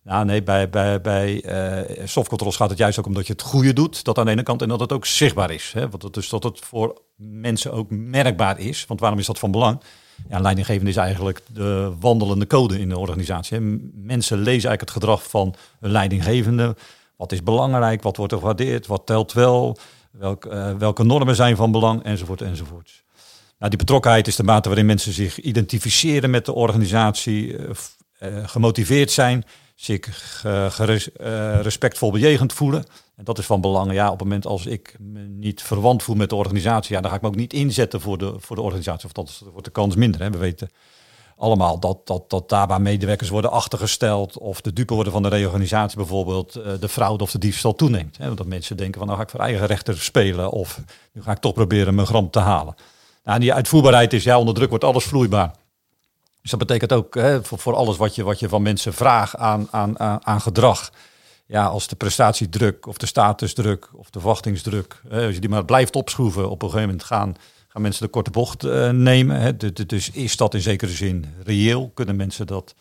Nou 0.03 0.25
nee, 0.25 0.43
bij, 0.43 0.69
bij, 0.69 1.01
bij 1.01 1.43
softcontrols 2.03 2.55
gaat 2.55 2.69
het 2.69 2.77
juist 2.77 2.99
ook 2.99 3.05
om 3.05 3.13
dat 3.13 3.27
je 3.27 3.33
het 3.33 3.41
goede 3.41 3.73
doet. 3.73 4.03
Dat 4.03 4.17
aan 4.17 4.25
de 4.25 4.31
ene 4.31 4.43
kant 4.43 4.61
en 4.61 4.67
dat 4.67 4.79
het 4.79 4.91
ook 4.91 5.05
zichtbaar 5.05 5.51
is. 5.51 5.71
Hè? 5.73 5.89
Want 5.89 6.13
dus 6.13 6.29
dat 6.29 6.43
het 6.43 6.59
voor 6.59 7.01
mensen 7.17 7.73
ook 7.73 7.89
merkbaar 7.89 8.59
is. 8.59 8.85
Want 8.85 8.99
waarom 8.99 9.19
is 9.19 9.25
dat 9.25 9.39
van 9.39 9.51
belang? 9.51 9.81
Ja, 10.29 10.39
leidinggevende 10.39 10.89
is 10.89 10.95
eigenlijk 10.97 11.41
de 11.53 11.93
wandelende 11.99 12.47
code 12.47 12.79
in 12.79 12.89
de 12.89 12.97
organisatie. 12.97 13.59
Mensen 13.93 14.37
lezen 14.37 14.69
eigenlijk 14.69 14.81
het 14.81 14.91
gedrag 14.91 15.29
van 15.29 15.55
hun 15.79 15.91
leidinggevende. 15.91 16.75
Wat 17.15 17.31
is 17.31 17.43
belangrijk? 17.43 18.03
Wat 18.03 18.17
wordt 18.17 18.31
er 18.31 18.39
gewaardeerd? 18.39 18.87
Wat 18.87 19.05
telt 19.05 19.33
wel? 19.33 19.77
Welk, 20.11 20.45
eh, 20.45 20.73
welke 20.73 21.03
normen 21.03 21.35
zijn 21.35 21.55
van 21.55 21.71
belang? 21.71 22.03
Enzovoort, 22.03 22.41
enzovoort. 22.41 23.04
Nou, 23.57 23.69
die 23.69 23.79
betrokkenheid 23.79 24.27
is 24.27 24.35
de 24.35 24.43
mate 24.43 24.67
waarin 24.67 24.85
mensen 24.85 25.13
zich 25.13 25.39
identificeren 25.39 26.29
met 26.29 26.45
de 26.45 26.53
organisatie, 26.53 27.57
eh, 27.57 27.69
eh, 28.19 28.47
gemotiveerd 28.47 29.11
zijn, 29.11 29.45
zich 29.75 30.41
eh, 30.45 31.59
respectvol 31.61 32.11
bejegend 32.11 32.53
voelen. 32.53 32.83
En 33.15 33.23
dat 33.23 33.37
is 33.37 33.45
van 33.45 33.61
belang. 33.61 33.93
Ja, 33.93 34.05
op 34.05 34.19
het 34.19 34.27
moment 34.27 34.45
als 34.45 34.65
ik 34.65 34.95
me 34.99 35.19
niet 35.19 35.61
verwant 35.61 36.03
voel 36.03 36.15
met 36.15 36.29
de 36.29 36.35
organisatie, 36.35 36.95
ja, 36.95 37.01
dan 37.01 37.09
ga 37.09 37.15
ik 37.15 37.21
me 37.21 37.27
ook 37.27 37.35
niet 37.35 37.53
inzetten 37.53 38.01
voor 38.01 38.17
de, 38.17 38.35
voor 38.37 38.55
de 38.55 38.61
organisatie. 38.61 39.05
Of 39.05 39.11
dat 39.11 39.41
wordt 39.51 39.65
de 39.65 39.71
kans 39.71 39.95
minder. 39.95 40.21
Hè. 40.21 40.29
We 40.29 40.37
weten 40.37 40.69
allemaal 41.37 41.79
dat, 41.79 42.07
dat, 42.07 42.29
dat 42.29 42.49
daar 42.49 42.67
waar 42.67 42.81
medewerkers 42.81 43.29
worden 43.29 43.51
achtergesteld 43.51 44.37
of 44.37 44.61
de 44.61 44.73
dupe 44.73 44.93
worden 44.93 45.13
van 45.13 45.23
de 45.23 45.29
reorganisatie 45.29 45.97
bijvoorbeeld, 45.97 46.53
de 46.53 46.89
fraude 46.89 47.23
of 47.23 47.31
de 47.31 47.37
diefstal 47.37 47.75
toeneemt. 47.75 48.17
Hè. 48.17 48.33
Dat 48.33 48.45
mensen 48.47 48.77
denken 48.77 48.97
van 48.97 49.07
nou 49.07 49.19
ga 49.19 49.25
ik 49.25 49.31
voor 49.31 49.39
eigen 49.39 49.65
rechter 49.65 49.99
spelen 49.99 50.51
of 50.51 50.81
nu 51.11 51.21
ga 51.21 51.31
ik 51.31 51.39
toch 51.39 51.53
proberen 51.53 51.95
mijn 51.95 52.07
gram 52.07 52.29
te 52.29 52.39
halen. 52.39 52.75
Nou, 53.25 53.39
die 53.39 53.53
uitvoerbaarheid 53.53 54.13
is, 54.13 54.23
ja, 54.23 54.39
onder 54.39 54.53
druk 54.53 54.69
wordt 54.69 54.83
alles 54.83 55.03
vloeibaar. 55.03 55.51
Dus 56.41 56.51
dat 56.51 56.59
betekent 56.59 56.93
ook 56.93 57.15
hè, 57.15 57.43
voor, 57.43 57.75
alles 57.75 57.97
wat 57.97 58.15
je, 58.15 58.23
wat 58.23 58.39
je 58.39 58.49
van 58.49 58.61
mensen 58.61 58.93
vraagt 58.93 59.35
aan, 59.35 59.67
aan, 59.71 59.99
aan, 60.25 60.41
gedrag. 60.41 60.91
Ja, 61.45 61.65
als 61.65 61.87
de 61.87 61.95
prestatiedruk 61.95 62.87
of 62.87 62.97
de 62.97 63.05
statusdruk 63.05 63.89
of 63.93 64.09
de 64.09 64.19
verwachtingsdruk, 64.19 65.01
hè, 65.09 65.25
als 65.25 65.33
je 65.33 65.39
die 65.39 65.49
maar 65.49 65.65
blijft 65.65 65.95
opschroeven, 65.95 66.49
op 66.49 66.61
een 66.61 66.69
gegeven 66.69 66.87
moment 66.89 67.05
gaan, 67.07 67.35
gaan 67.67 67.81
mensen 67.81 68.03
de 68.05 68.11
korte 68.11 68.29
bocht 68.31 68.63
eh, 68.63 68.89
nemen. 68.89 69.39
Hè. 69.39 69.57
Du- 69.57 69.73
du- 69.73 69.85
Dus 69.85 70.09
is 70.09 70.37
dat 70.37 70.53
in 70.53 70.61
zekere 70.61 70.91
zin 70.91 71.25
reëel? 71.43 71.91
Kunnen 71.93 72.15
mensen 72.15 72.47
dat 72.47 72.75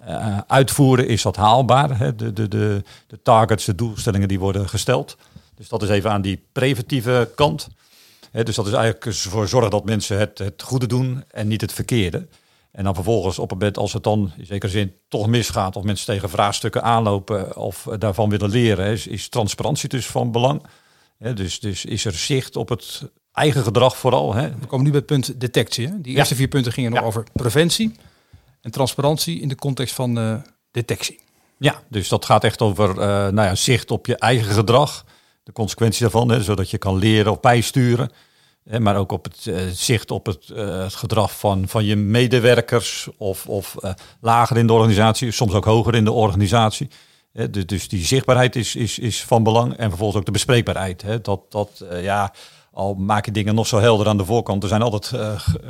eh, 0.00 0.38
uitvoeren? 0.46 1.08
Is 1.08 1.22
dat 1.22 1.36
haalbaar? 1.36 1.98
Hè? 1.98 2.14
De, 2.14 2.32
de, 2.32 2.48
de, 2.48 2.82
de 3.06 3.22
targets, 3.22 3.64
de 3.64 3.74
doelstellingen 3.74 4.28
die 4.28 4.38
worden 4.38 4.68
gesteld. 4.68 5.16
Dus 5.54 5.68
dat 5.68 5.82
is 5.82 5.88
even 5.88 6.10
aan 6.10 6.22
die 6.22 6.44
preventieve 6.52 7.30
kant. 7.34 7.68
Dus 8.42 8.56
dat 8.56 8.66
is 8.66 8.72
eigenlijk 8.72 9.04
ervoor 9.04 9.48
zorgen 9.48 9.70
dat 9.70 9.84
mensen 9.84 10.18
het, 10.18 10.38
het 10.38 10.62
goede 10.62 10.86
doen 10.86 11.24
en 11.30 11.48
niet 11.48 11.60
het 11.60 11.72
verkeerde. 11.72 12.28
En 12.70 12.84
dan 12.84 12.94
vervolgens 12.94 13.38
op 13.38 13.50
het 13.50 13.58
moment 13.58 13.78
als 13.78 13.92
het 13.92 14.02
dan 14.02 14.32
in 14.36 14.46
zekere 14.46 14.72
zin 14.72 14.94
toch 15.08 15.26
misgaat, 15.26 15.76
of 15.76 15.82
mensen 15.82 16.06
tegen 16.06 16.30
vraagstukken 16.30 16.82
aanlopen 16.82 17.56
of 17.56 17.88
daarvan 17.98 18.28
willen 18.28 18.50
leren, 18.50 18.86
is, 18.86 19.06
is 19.06 19.28
transparantie 19.28 19.88
dus 19.88 20.06
van 20.06 20.32
belang. 20.32 20.62
Dus, 21.34 21.60
dus 21.60 21.84
is 21.84 22.04
er 22.04 22.12
zicht 22.12 22.56
op 22.56 22.68
het 22.68 23.02
eigen 23.32 23.62
gedrag 23.62 23.96
vooral. 23.96 24.34
We 24.34 24.66
komen 24.66 24.84
nu 24.84 24.90
bij 24.90 24.98
het 24.98 25.06
punt 25.06 25.40
detectie. 25.40 25.86
Hè? 25.86 26.00
Die 26.00 26.16
eerste 26.16 26.34
vier 26.34 26.48
punten 26.48 26.72
gingen 26.72 26.90
nog 26.90 27.00
Ja. 27.00 27.06
over 27.06 27.24
preventie 27.32 27.94
en 28.60 28.70
transparantie 28.70 29.40
in 29.40 29.48
de 29.48 29.54
context 29.54 29.94
van 29.94 30.18
eh, 30.18 30.34
detectie. 30.70 31.20
Ja, 31.58 31.82
dus 31.88 32.08
dat 32.08 32.24
gaat 32.24 32.44
echt 32.44 32.60
over 32.62 32.90
eh, 32.90 32.96
nou 33.06 33.42
ja, 33.42 33.54
zicht 33.54 33.90
op 33.90 34.06
je 34.06 34.16
eigen 34.16 34.52
gedrag. 34.52 35.04
De 35.44 35.52
consequenties 35.52 36.00
daarvan, 36.00 36.28
hè, 36.28 36.42
zodat 36.42 36.70
je 36.70 36.78
kan 36.78 36.96
leren 36.96 37.32
of 37.32 37.40
bijsturen. 37.40 38.10
Hè, 38.64 38.80
maar 38.80 38.96
ook 38.96 39.12
op 39.12 39.24
het 39.24 39.46
eh, 39.46 39.56
zicht 39.72 40.10
op 40.10 40.26
het, 40.26 40.50
eh, 40.50 40.78
het 40.82 40.94
gedrag 40.94 41.38
van, 41.38 41.68
van 41.68 41.84
je 41.84 41.96
medewerkers 41.96 43.08
of, 43.16 43.46
of 43.46 43.76
eh, 43.76 43.90
lager 44.20 44.56
in 44.56 44.66
de 44.66 44.72
organisatie, 44.72 45.30
soms 45.30 45.52
ook 45.52 45.64
hoger 45.64 45.94
in 45.94 46.04
de 46.04 46.12
organisatie. 46.12 46.88
Hè, 47.32 47.50
dus, 47.50 47.88
die 47.88 48.04
zichtbaarheid 48.04 48.56
is, 48.56 48.76
is, 48.76 48.98
is 48.98 49.24
van 49.24 49.42
belang 49.42 49.76
en 49.76 49.88
vervolgens 49.88 50.18
ook 50.18 50.26
de 50.26 50.32
bespreekbaarheid. 50.32 51.02
Hè, 51.02 51.20
dat, 51.20 51.40
dat 51.52 51.84
ja, 52.00 52.32
al 52.72 52.94
maak 52.94 53.24
je 53.24 53.32
dingen 53.32 53.54
nog 53.54 53.66
zo 53.66 53.78
helder 53.78 54.08
aan 54.08 54.16
de 54.16 54.24
voorkant, 54.24 54.62
er 54.62 54.68
zijn 54.68 54.82
altijd 54.82 55.12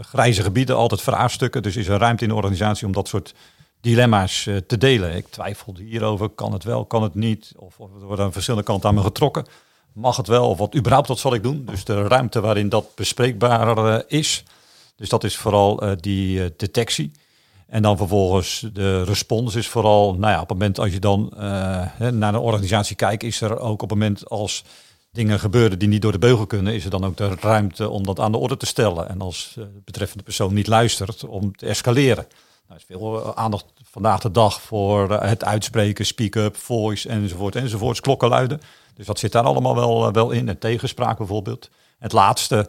grijze 0.00 0.42
gebieden, 0.42 0.76
altijd 0.76 1.02
vraagstukken. 1.02 1.62
Dus 1.62 1.76
is 1.76 1.88
er 1.88 1.98
ruimte 1.98 2.22
in 2.22 2.28
de 2.28 2.34
organisatie 2.34 2.86
om 2.86 2.92
dat 2.92 3.08
soort 3.08 3.34
dilemma's 3.80 4.48
te 4.66 4.78
delen. 4.78 5.14
Ik 5.16 5.26
twijfelde 5.28 5.82
hierover, 5.82 6.28
kan 6.28 6.52
het 6.52 6.64
wel, 6.64 6.84
kan 6.84 7.02
het 7.02 7.14
niet? 7.14 7.52
Of, 7.56 7.80
of 7.80 7.90
er 8.00 8.06
worden 8.06 8.24
aan 8.24 8.32
verschillende 8.32 8.66
kanten 8.66 8.88
aan 8.88 8.94
me 8.94 9.02
getrokken 9.02 9.46
mag 9.94 10.16
het 10.16 10.26
wel 10.26 10.48
of 10.48 10.58
wat 10.58 10.76
überhaupt 10.76 11.08
wat 11.08 11.18
zal 11.18 11.34
ik 11.34 11.42
doen. 11.42 11.64
Dus 11.70 11.84
de 11.84 12.02
ruimte 12.02 12.40
waarin 12.40 12.68
dat 12.68 12.94
bespreekbaar 12.94 13.76
eh, 13.78 14.18
is. 14.18 14.44
Dus 14.96 15.08
dat 15.08 15.24
is 15.24 15.36
vooral 15.36 15.84
uh, 15.84 15.92
die 16.00 16.38
uh, 16.38 16.46
detectie. 16.56 17.12
En 17.66 17.82
dan 17.82 17.96
vervolgens 17.96 18.66
de 18.72 19.02
respons 19.02 19.54
is 19.54 19.68
vooral, 19.68 20.14
nou 20.14 20.32
ja, 20.32 20.40
op 20.40 20.48
het 20.48 20.58
moment 20.58 20.78
als 20.78 20.92
je 20.92 20.98
dan 20.98 21.32
naar 21.98 22.34
een 22.34 22.36
organisatie 22.36 22.96
kijkt, 22.96 23.22
is 23.22 23.40
er 23.40 23.58
ook 23.58 23.82
op 23.82 23.90
het 23.90 23.98
moment 23.98 24.28
als 24.28 24.64
dingen 25.12 25.40
gebeuren 25.40 25.78
die 25.78 25.88
niet 25.88 26.02
door 26.02 26.12
de 26.12 26.18
beugel 26.18 26.46
kunnen, 26.46 26.74
is 26.74 26.84
er 26.84 26.90
dan 26.90 27.04
ook 27.04 27.16
de 27.16 27.34
ruimte 27.40 27.88
om 27.88 28.04
dat 28.04 28.20
aan 28.20 28.32
de 28.32 28.38
orde 28.38 28.56
te 28.56 28.66
stellen. 28.66 29.08
En 29.08 29.20
als 29.20 29.52
de 29.54 29.80
betreffende 29.84 30.24
persoon 30.24 30.54
niet 30.54 30.66
luistert, 30.66 31.24
om 31.24 31.56
te 31.56 31.66
escaleren. 31.66 32.26
Nou, 32.68 32.74
er 32.74 32.76
is 32.76 32.84
veel 32.86 33.36
aandacht 33.36 33.64
vandaag 33.90 34.20
de 34.20 34.30
dag 34.30 34.60
voor 34.60 35.10
het 35.10 35.44
uitspreken, 35.44 36.06
speak-up, 36.06 36.56
voice 36.56 37.08
enzovoort 37.08 37.56
enzovoort, 37.56 38.00
klokkenluiden. 38.00 38.60
Dus 38.94 39.06
dat 39.06 39.18
zit 39.18 39.32
daar 39.32 39.44
allemaal 39.44 39.74
wel, 39.74 40.06
eh, 40.06 40.12
wel 40.12 40.30
in. 40.30 40.48
En 40.48 40.58
tegenspraak 40.58 41.18
bijvoorbeeld. 41.18 41.70
Het 41.98 42.12
laatste, 42.12 42.68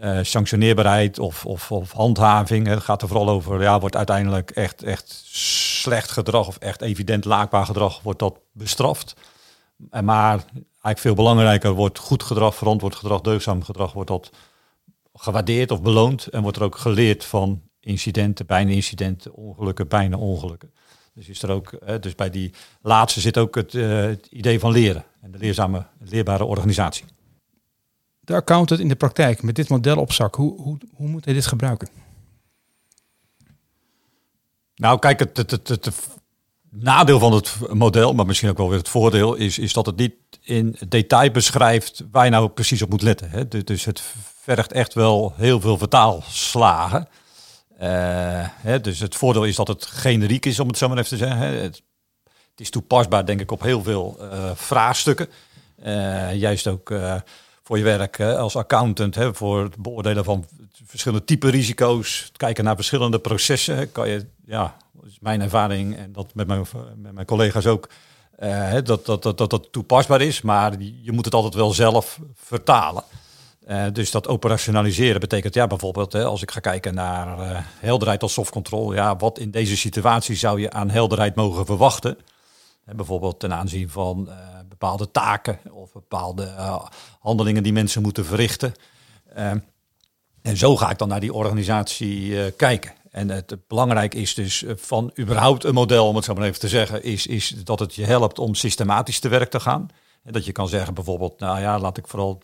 uh, 0.00 0.18
sanctioneerbaarheid 0.22 1.18
of, 1.18 1.46
of, 1.46 1.72
of 1.72 1.92
handhaving. 1.92 2.66
Het 2.66 2.82
gaat 2.82 3.02
er 3.02 3.08
vooral 3.08 3.28
over, 3.28 3.62
ja, 3.62 3.80
wordt 3.80 3.96
uiteindelijk 3.96 4.50
echt, 4.50 4.82
echt 4.82 5.22
slecht 5.32 6.10
gedrag 6.10 6.46
of 6.46 6.56
echt 6.56 6.82
evident 6.82 7.24
laakbaar 7.24 7.66
gedrag, 7.66 8.00
wordt 8.02 8.18
dat 8.18 8.38
bestraft. 8.52 9.14
En 9.90 10.04
maar 10.04 10.44
eigenlijk 10.60 10.98
veel 10.98 11.14
belangrijker 11.14 11.72
wordt 11.72 11.98
goed 11.98 12.22
gedrag, 12.22 12.54
verantwoord 12.54 12.94
gedrag, 12.94 13.20
deugzaam 13.20 13.62
gedrag, 13.62 13.92
wordt 13.92 14.10
dat 14.10 14.30
gewaardeerd 15.14 15.70
of 15.70 15.82
beloond. 15.82 16.26
En 16.26 16.42
wordt 16.42 16.56
er 16.56 16.62
ook 16.62 16.76
geleerd 16.76 17.24
van 17.24 17.62
incidenten, 17.80 18.46
bijna 18.46 18.70
incidenten, 18.70 19.34
ongelukken, 19.34 19.88
bijna 19.88 20.16
ongelukken. 20.16 20.72
Dus 21.14 21.28
is 21.28 21.42
er 21.42 21.50
ook, 21.50 21.78
dus 22.00 22.14
bij 22.14 22.30
die 22.30 22.52
laatste 22.82 23.20
zit 23.20 23.38
ook 23.38 23.54
het, 23.54 23.74
uh, 23.74 24.00
het 24.00 24.26
idee 24.30 24.58
van 24.58 24.72
leren 24.72 25.04
en 25.20 25.30
de 25.30 25.38
leerzame, 25.38 25.86
leerbare 25.98 26.44
organisatie. 26.44 27.04
De 28.20 28.34
accountant 28.34 28.80
in 28.80 28.88
de 28.88 28.96
praktijk 28.96 29.42
met 29.42 29.54
dit 29.54 29.68
model 29.68 29.96
op 29.96 30.12
zak, 30.12 30.34
hoe, 30.34 30.60
hoe, 30.60 30.78
hoe 30.94 31.08
moet 31.08 31.24
hij 31.24 31.34
dit 31.34 31.46
gebruiken? 31.46 31.88
Nou, 34.74 34.98
kijk, 34.98 35.18
het, 35.18 35.36
het, 35.36 35.50
het, 35.50 35.68
het, 35.68 35.92
nadeel 36.70 37.18
van 37.18 37.32
het 37.32 37.56
model, 37.72 38.14
maar 38.14 38.26
misschien 38.26 38.50
ook 38.50 38.56
wel 38.56 38.68
weer 38.68 38.78
het 38.78 38.88
voordeel, 38.88 39.34
is, 39.34 39.58
is 39.58 39.72
dat 39.72 39.86
het 39.86 39.96
niet 39.96 40.14
in 40.40 40.76
detail 40.88 41.30
beschrijft 41.30 42.04
waar 42.10 42.24
je 42.24 42.30
nou 42.30 42.48
precies 42.48 42.82
op 42.82 42.90
moet 42.90 43.02
letten. 43.02 43.30
Hè. 43.30 43.48
Dus 43.48 43.84
het 43.84 44.02
vergt 44.40 44.72
echt 44.72 44.94
wel 44.94 45.32
heel 45.36 45.60
veel 45.60 45.78
vertaalslagen. 45.78 47.08
Uh, 47.84 47.90
hè, 48.46 48.80
dus 48.80 48.98
het 48.98 49.14
voordeel 49.14 49.44
is 49.44 49.56
dat 49.56 49.68
het 49.68 49.86
generiek 49.86 50.46
is, 50.46 50.60
om 50.60 50.68
het 50.68 50.78
zo 50.78 50.88
maar 50.88 50.98
even 50.98 51.08
te 51.08 51.16
zeggen. 51.16 51.38
Het, 51.38 51.82
het 52.22 52.60
is 52.60 52.70
toepasbaar, 52.70 53.26
denk 53.26 53.40
ik, 53.40 53.50
op 53.50 53.62
heel 53.62 53.82
veel 53.82 54.18
uh, 54.20 54.50
vraagstukken. 54.54 55.28
Uh, 55.84 56.34
juist 56.34 56.66
ook 56.66 56.92
voor 57.62 57.78
je 57.78 57.84
werk 57.84 58.20
als 58.20 58.56
accountant, 58.56 59.14
hè, 59.14 59.34
voor 59.34 59.62
het 59.62 59.76
beoordelen 59.76 60.24
van 60.24 60.44
verschillende 60.86 61.24
type 61.24 61.48
risico's, 61.50 62.22
het 62.26 62.36
kijken 62.36 62.64
naar 62.64 62.76
verschillende 62.76 63.18
processen, 63.18 63.92
kan 63.92 64.08
je, 64.08 64.26
ja, 64.46 64.76
dat 64.92 65.10
is 65.10 65.18
mijn 65.20 65.40
ervaring 65.40 65.96
en 65.96 66.12
dat 66.12 66.34
met 66.34 66.46
mijn, 66.46 66.66
met 66.96 67.12
mijn 67.12 67.26
collega's 67.26 67.66
ook, 67.66 67.88
dat, 68.84 69.06
dat, 69.06 69.22
dat, 69.22 69.38
dat 69.38 69.50
dat 69.50 69.72
toepasbaar 69.72 70.20
is, 70.20 70.42
maar 70.42 70.72
je 71.02 71.12
moet 71.12 71.24
het 71.24 71.34
altijd 71.34 71.54
wel 71.54 71.70
zelf 71.70 72.18
vertalen. 72.34 73.04
Uh, 73.68 73.84
dus 73.92 74.10
dat 74.10 74.28
operationaliseren 74.28 75.20
betekent 75.20 75.54
ja, 75.54 75.66
bijvoorbeeld 75.66 76.12
hè, 76.12 76.24
als 76.24 76.42
ik 76.42 76.50
ga 76.50 76.60
kijken 76.60 76.94
naar 76.94 77.38
uh, 77.38 77.58
helderheid 77.78 78.22
als 78.22 78.32
softcontrol. 78.32 78.94
Ja, 78.94 79.16
wat 79.16 79.38
in 79.38 79.50
deze 79.50 79.76
situatie 79.76 80.36
zou 80.36 80.60
je 80.60 80.70
aan 80.70 80.90
helderheid 80.90 81.34
mogen 81.34 81.66
verwachten? 81.66 82.18
bijvoorbeeld 82.96 83.40
ten 83.40 83.52
aanzien 83.52 83.90
van 83.90 84.26
uh, 84.28 84.34
bepaalde 84.68 85.10
taken 85.10 85.58
of 85.72 85.92
bepaalde 85.92 86.54
handelingen 87.20 87.62
die 87.62 87.72
mensen 87.72 88.02
moeten 88.02 88.24
verrichten. 88.24 88.72
en 90.42 90.56
zo 90.56 90.76
ga 90.76 90.90
ik 90.90 90.98
dan 90.98 91.08
naar 91.08 91.20
die 91.20 91.32
organisatie 91.32 92.50
kijken. 92.52 92.92
En 93.10 93.30
het 93.30 93.56
belangrijk 93.68 94.14
is 94.14 94.34
dus 94.34 94.64
van 94.68 95.12
überhaupt 95.18 95.64
een 95.64 95.74
model, 95.74 96.08
om 96.08 96.16
het 96.16 96.24
zo 96.24 96.34
maar 96.34 96.46
even 96.46 96.60
te 96.60 96.68
zeggen, 96.68 97.02
is, 97.02 97.26
is 97.26 97.48
dat 97.48 97.78
het 97.78 97.94
je 97.94 98.04
helpt 98.04 98.38
om 98.38 98.54
systematisch 98.54 99.18
te 99.18 99.28
werk 99.28 99.50
te 99.50 99.60
gaan. 99.60 99.88
En 100.22 100.32
dat 100.32 100.44
je 100.44 100.52
kan 100.52 100.68
zeggen 100.68 100.94
bijvoorbeeld, 100.94 101.38
nou 101.38 101.60
ja, 101.60 101.78
laat 101.78 101.96
ik 101.96 102.08
vooral 102.08 102.42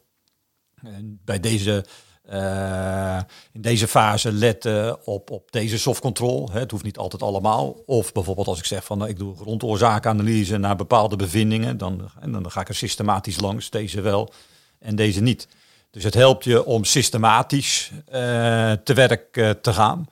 bij 1.25 1.41
deze, 1.41 1.85
uh, 2.33 3.21
in 3.53 3.61
deze 3.61 3.89
fase 3.89 4.33
letten 4.33 5.07
op, 5.07 5.31
op 5.31 5.53
deze 5.53 5.79
soft 5.79 6.01
control. 6.01 6.51
Het 6.53 6.71
hoeft 6.71 6.85
niet 6.85 6.99
altijd 6.99 7.23
allemaal. 7.23 7.77
Of 7.87 8.13
bijvoorbeeld 8.13 8.47
als 8.47 8.59
ik 8.59 8.65
zeg 8.65 8.85
van 8.85 8.99
nou, 8.99 9.11
ik 9.11 9.19
doe 9.19 9.37
grondoorzakenanalyse 9.37 10.57
naar 10.57 10.77
bepaalde 10.77 11.17
bevindingen, 11.17 11.79
dan, 11.79 12.11
en 12.21 12.33
dan 12.33 12.51
ga 12.51 12.61
ik 12.61 12.69
er 12.69 12.75
systematisch 12.75 13.41
langs, 13.41 13.71
deze 13.71 14.01
wel 14.01 14.33
en 14.79 14.97
deze 14.97 15.21
niet. 15.21 15.49
Dus 15.91 16.05
het 16.05 16.15
helpt 16.15 16.45
je 16.45 16.65
om 16.65 16.85
systematisch 16.85 17.91
uh, 17.95 18.73
te 18.73 18.95
werk 18.95 19.33
te 19.63 19.73
gaan. 19.73 20.07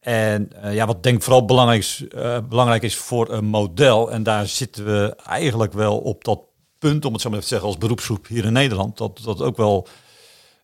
En 0.00 0.50
ja, 0.70 0.86
wat 0.86 1.02
denk 1.02 1.16
ik 1.16 1.22
vooral 1.22 1.44
belangrijk 1.44 1.80
is, 1.80 2.04
belangrijk 2.48 2.82
is 2.82 2.96
voor 2.96 3.32
een 3.32 3.44
model, 3.44 4.10
en 4.10 4.22
daar 4.22 4.46
zitten 4.46 4.84
we 4.84 5.16
eigenlijk 5.24 5.72
wel 5.72 5.98
op 5.98 6.24
dat 6.24 6.40
punt, 6.88 7.04
om 7.04 7.12
het 7.12 7.22
zo 7.22 7.30
maar 7.30 7.40
te 7.40 7.46
zeggen, 7.46 7.68
als 7.68 7.78
beroepsgroep 7.78 8.26
hier 8.26 8.44
in 8.44 8.52
Nederland, 8.52 8.96
dat 8.96 9.20
dat 9.24 9.40
ook 9.40 9.56
wel 9.56 9.88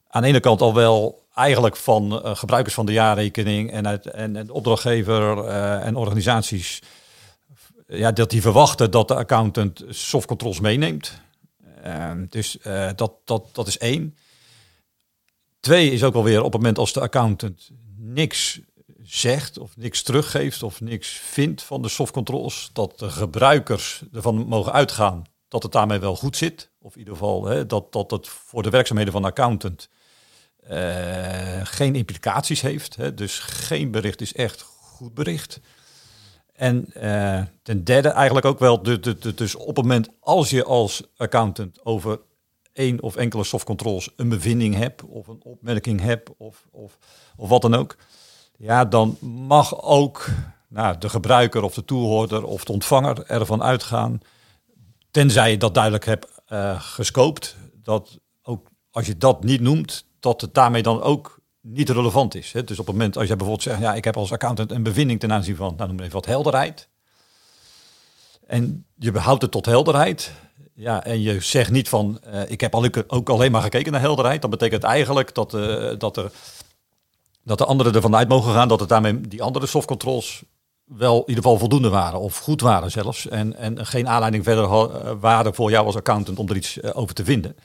aan 0.09 0.23
de 0.23 0.29
ene 0.29 0.41
kant 0.41 0.61
al 0.61 0.75
wel 0.75 1.23
eigenlijk 1.35 1.77
van 1.77 2.13
uh, 2.13 2.37
gebruikers 2.37 2.75
van 2.75 2.87
de 2.87 2.93
jaarrekening 2.93 3.71
en, 3.71 3.87
uit, 3.87 4.07
en, 4.07 4.37
en 4.37 4.51
opdrachtgever 4.51 5.37
uh, 5.37 5.87
en 5.87 5.97
organisaties, 5.97 6.83
ja, 7.87 8.13
dat 8.13 8.31
die 8.31 8.41
verwachten 8.41 8.91
dat 8.91 9.09
de 9.09 9.15
accountant 9.15 9.85
soft 9.89 10.27
controls 10.27 10.61
meeneemt. 10.61 11.21
Uh, 11.87 12.11
dus 12.29 12.59
eh, 12.59 12.91
dat, 12.97 13.13
dat, 13.25 13.45
dat 13.53 13.67
is 13.67 13.79
één. 13.79 14.17
Twee 15.61 15.91
is 15.91 16.05
ook 16.05 16.15
alweer 16.15 16.39
op 16.39 16.53
het 16.53 16.61
moment 16.61 16.79
als 16.79 16.93
de 16.93 17.01
accountant 17.01 17.71
niks 17.97 18.61
zegt 19.03 19.59
of 19.59 19.77
niks 19.77 20.03
teruggeeft 20.03 20.63
of 20.63 20.81
niks 20.81 21.09
vindt 21.09 21.63
van 21.63 21.83
de 21.83 21.89
soft 21.89 22.13
controls, 22.13 22.71
dat 22.73 22.99
de 22.99 23.11
gebruikers 23.11 24.03
ervan 24.13 24.47
mogen 24.47 24.73
uitgaan 24.73 25.25
dat 25.53 25.63
het 25.63 25.73
daarmee 25.73 25.99
wel 25.99 26.17
goed 26.17 26.37
zit. 26.37 26.71
Of 26.81 26.93
in 26.93 26.99
ieder 26.99 27.15
geval 27.15 27.45
hè, 27.45 27.67
dat, 27.67 27.93
dat 27.93 28.11
het 28.11 28.29
voor 28.29 28.63
de 28.63 28.71
werkzaamheden 28.71 29.13
van 29.13 29.23
de 29.23 29.29
accountant 29.29 29.89
uh, 30.71 31.61
geen 31.63 31.95
implicaties 31.95 32.61
heeft. 32.61 32.97
Hè. 32.97 33.15
Dus 33.15 33.39
geen 33.39 33.91
bericht 33.91 34.21
is 34.21 34.33
echt 34.33 34.63
goed 34.63 35.15
bericht. 35.15 35.61
En 36.53 36.93
uh, 36.97 37.43
ten 37.63 37.85
derde 37.85 38.09
eigenlijk 38.09 38.47
ook 38.47 38.59
wel, 38.59 38.83
de, 38.83 39.01
de, 39.01 39.19
de, 39.19 39.35
dus 39.35 39.55
op 39.55 39.67
het 39.67 39.77
moment 39.77 40.09
als 40.21 40.51
je 40.51 40.65
als 40.65 41.03
accountant 41.17 41.85
over 41.85 42.21
één 42.73 43.03
of 43.03 43.17
enkele 43.17 43.45
softcontrols 43.45 44.11
een 44.17 44.29
bevinding 44.29 44.75
hebt 44.75 45.03
of 45.05 45.27
een 45.27 45.41
opmerking 45.43 46.01
hebt 46.01 46.31
of, 46.37 46.67
of, 46.71 46.99
of 47.37 47.49
wat 47.49 47.63
dan 47.63 47.75
ook. 47.75 47.97
Ja, 48.57 48.85
dan 48.85 49.17
mag 49.21 49.83
ook 49.83 50.29
nou, 50.69 50.99
de 50.99 51.09
gebruiker 51.09 51.63
of 51.63 51.75
de 51.75 51.85
toehoorder 51.85 52.45
of 52.45 52.65
de 52.65 52.73
ontvanger 52.73 53.27
ervan 53.27 53.63
uitgaan 53.63 54.21
Tenzij 55.13 55.51
je 55.51 55.57
dat 55.57 55.75
duidelijk 55.75 56.05
hebt 56.05 56.27
uh, 56.49 56.81
gescoopt, 56.81 57.57
dat 57.83 58.19
ook 58.43 58.69
als 58.91 59.07
je 59.07 59.17
dat 59.17 59.45
niet 59.45 59.61
noemt, 59.61 60.05
dat 60.21 60.41
het 60.41 60.55
daarmee 60.55 60.83
dan 60.83 61.03
ook 61.03 61.41
niet 61.61 61.91
relevant 61.91 62.35
is. 62.35 62.53
Hè? 62.53 62.65
Dus 62.65 62.79
op 62.79 62.87
het 62.87 62.95
moment 62.97 63.17
als 63.17 63.29
je 63.29 63.37
bijvoorbeeld 63.37 63.63
zegt, 63.63 63.81
ja, 63.81 63.95
ik 63.95 64.05
heb 64.05 64.17
als 64.17 64.33
accountant 64.33 64.71
een 64.71 64.83
bevinding 64.83 65.21
ten 65.21 65.33
aanzien 65.33 65.57
van, 65.57 65.75
nou 65.77 65.89
noem 65.89 66.01
even 66.01 66.13
wat 66.13 66.27
helderheid. 66.27 66.89
En 68.47 68.87
je 68.95 69.11
behoudt 69.11 69.43
het 69.43 69.51
tot 69.51 69.67
helderheid. 69.67 70.33
Ja, 70.75 71.05
en 71.05 71.21
je 71.21 71.41
zegt 71.41 71.71
niet 71.71 71.89
van, 71.89 72.21
uh, 72.27 72.51
ik 72.51 72.61
heb 72.61 72.75
al, 72.75 72.89
ook 73.07 73.29
alleen 73.29 73.53
maar 73.53 73.63
gekeken 73.63 73.93
naar 73.93 74.01
helderheid. 74.01 74.41
Dan 74.41 74.51
betekent 74.51 74.83
eigenlijk 74.83 75.35
dat, 75.35 75.55
uh, 75.55 75.93
dat, 75.99 76.17
er, 76.17 76.31
dat 77.43 77.59
de 77.59 77.65
anderen 77.65 77.95
ervan 77.95 78.17
uit 78.17 78.29
mogen 78.29 78.53
gaan 78.53 78.69
dat 78.69 78.81
het 78.81 78.89
daarmee 78.89 79.21
die 79.21 79.43
andere 79.43 79.67
softcontrols 79.67 80.43
wel 80.97 81.15
in 81.15 81.29
ieder 81.29 81.43
geval 81.43 81.59
voldoende 81.59 81.89
waren 81.89 82.21
of 82.21 82.39
goed 82.39 82.61
waren 82.61 82.91
zelfs. 82.91 83.29
En, 83.29 83.57
en 83.57 83.87
geen 83.87 84.09
aanleiding 84.09 84.45
verder 84.45 84.65
uh, 84.65 85.13
waren 85.21 85.55
voor 85.55 85.71
jou 85.71 85.87
als 85.87 85.97
accountant 85.97 86.39
om 86.39 86.49
er 86.49 86.57
iets 86.57 86.77
uh, 86.77 86.91
over 86.95 87.15
te 87.15 87.25
vinden. 87.25 87.57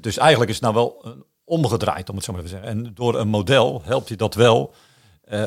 Dus, 0.00 0.16
eigenlijk 0.16 0.50
is 0.50 0.56
het 0.56 0.64
nou 0.64 0.74
wel 0.74 1.02
uh, 1.04 1.12
omgedraaid, 1.44 2.08
om 2.08 2.16
het 2.16 2.24
zo 2.24 2.32
maar 2.32 2.42
te 2.42 2.48
zeggen. 2.48 2.68
En 2.68 2.90
door 2.94 3.18
een 3.18 3.28
model 3.28 3.82
helpt 3.84 4.08
je 4.08 4.16
dat 4.16 4.34
wel 4.34 4.74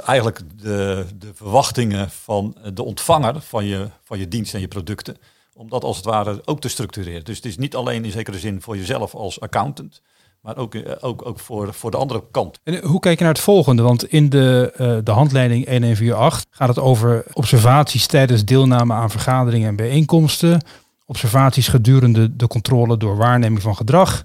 eigenlijk 0.05 0.41
de, 0.61 1.05
de 1.15 1.33
verwachtingen 1.33 2.09
van 2.09 2.55
de 2.73 2.83
ontvanger 2.83 3.41
van 3.41 3.65
je, 3.65 3.87
van 4.03 4.19
je 4.19 4.27
dienst 4.27 4.53
en 4.53 4.59
je 4.59 4.67
producten, 4.67 5.17
om 5.53 5.69
dat 5.69 5.83
als 5.83 5.95
het 5.95 6.05
ware 6.05 6.41
ook 6.45 6.61
te 6.61 6.67
structureren. 6.67 7.25
Dus 7.25 7.35
het 7.35 7.45
is 7.45 7.57
niet 7.57 7.75
alleen 7.75 8.05
in 8.05 8.11
zekere 8.11 8.39
zin 8.39 8.61
voor 8.61 8.77
jezelf 8.77 9.15
als 9.15 9.39
accountant, 9.39 10.01
maar 10.41 10.57
ook, 10.57 10.75
eh, 10.75 10.93
ook, 10.99 11.25
ook 11.25 11.39
voor, 11.39 11.73
voor 11.73 11.91
de 11.91 11.97
andere 11.97 12.23
kant. 12.31 12.59
En 12.63 12.85
hoe 12.85 12.99
kijk 12.99 13.17
je 13.17 13.23
naar 13.23 13.33
het 13.33 13.43
volgende? 13.43 13.81
Want 13.81 14.07
in 14.07 14.29
de, 14.29 14.73
uh, 14.73 14.97
de 15.03 15.11
handleiding 15.11 15.65
1148 15.65 16.45
gaat 16.49 16.67
het 16.67 16.79
over 16.79 17.23
observaties 17.33 18.07
tijdens 18.07 18.45
deelname 18.45 18.93
aan 18.93 19.09
vergaderingen 19.11 19.67
en 19.67 19.75
bijeenkomsten. 19.75 20.61
Observaties 21.05 21.67
gedurende 21.67 22.35
de 22.35 22.47
controle 22.47 22.97
door 22.97 23.17
waarneming 23.17 23.61
van 23.61 23.75
gedrag. 23.75 24.23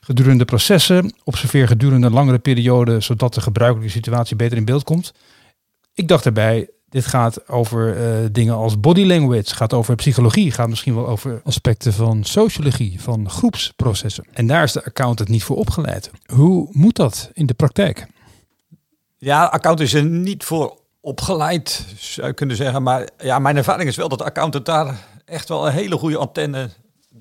Gedurende 0.00 0.44
processen. 0.44 1.14
Observeer 1.24 1.66
gedurende 1.66 2.06
een 2.06 2.12
langere 2.12 2.38
periode, 2.38 3.00
zodat 3.00 3.34
de 3.34 3.40
gebruikelijke 3.40 3.92
situatie 3.92 4.36
beter 4.36 4.56
in 4.56 4.64
beeld 4.64 4.84
komt. 4.84 5.12
Ik 5.94 6.08
dacht 6.08 6.26
erbij, 6.26 6.68
dit 6.94 7.06
gaat 7.06 7.48
over 7.48 7.96
uh, 7.96 8.28
dingen 8.32 8.54
als 8.54 8.80
body 8.80 9.04
language, 9.04 9.54
gaat 9.54 9.72
over 9.72 9.94
psychologie, 9.94 10.50
gaat 10.50 10.68
misschien 10.68 10.94
wel 10.94 11.08
over 11.08 11.40
aspecten 11.44 11.92
van 11.92 12.24
sociologie, 12.24 13.00
van 13.00 13.30
groepsprocessen. 13.30 14.24
En 14.32 14.46
daar 14.46 14.62
is 14.62 14.72
de 14.72 14.84
accountant 14.84 15.28
niet 15.28 15.42
voor 15.42 15.56
opgeleid. 15.56 16.10
Hoe 16.26 16.68
moet 16.70 16.96
dat 16.96 17.30
in 17.32 17.46
de 17.46 17.54
praktijk? 17.54 18.06
Ja, 19.18 19.44
accountant 19.44 19.88
is 19.88 19.94
er 19.94 20.04
niet 20.04 20.44
voor 20.44 20.78
opgeleid, 21.00 21.84
zou 21.96 22.26
je 22.26 22.32
kunnen 22.32 22.56
zeggen. 22.56 22.82
Maar 22.82 23.08
ja, 23.18 23.38
mijn 23.38 23.56
ervaring 23.56 23.88
is 23.88 23.96
wel 23.96 24.08
dat 24.08 24.18
de 24.18 24.24
accountant 24.24 24.66
daar 24.66 25.06
echt 25.24 25.48
wel 25.48 25.66
een 25.66 25.72
hele 25.72 25.96
goede 25.96 26.18
antenne 26.18 26.70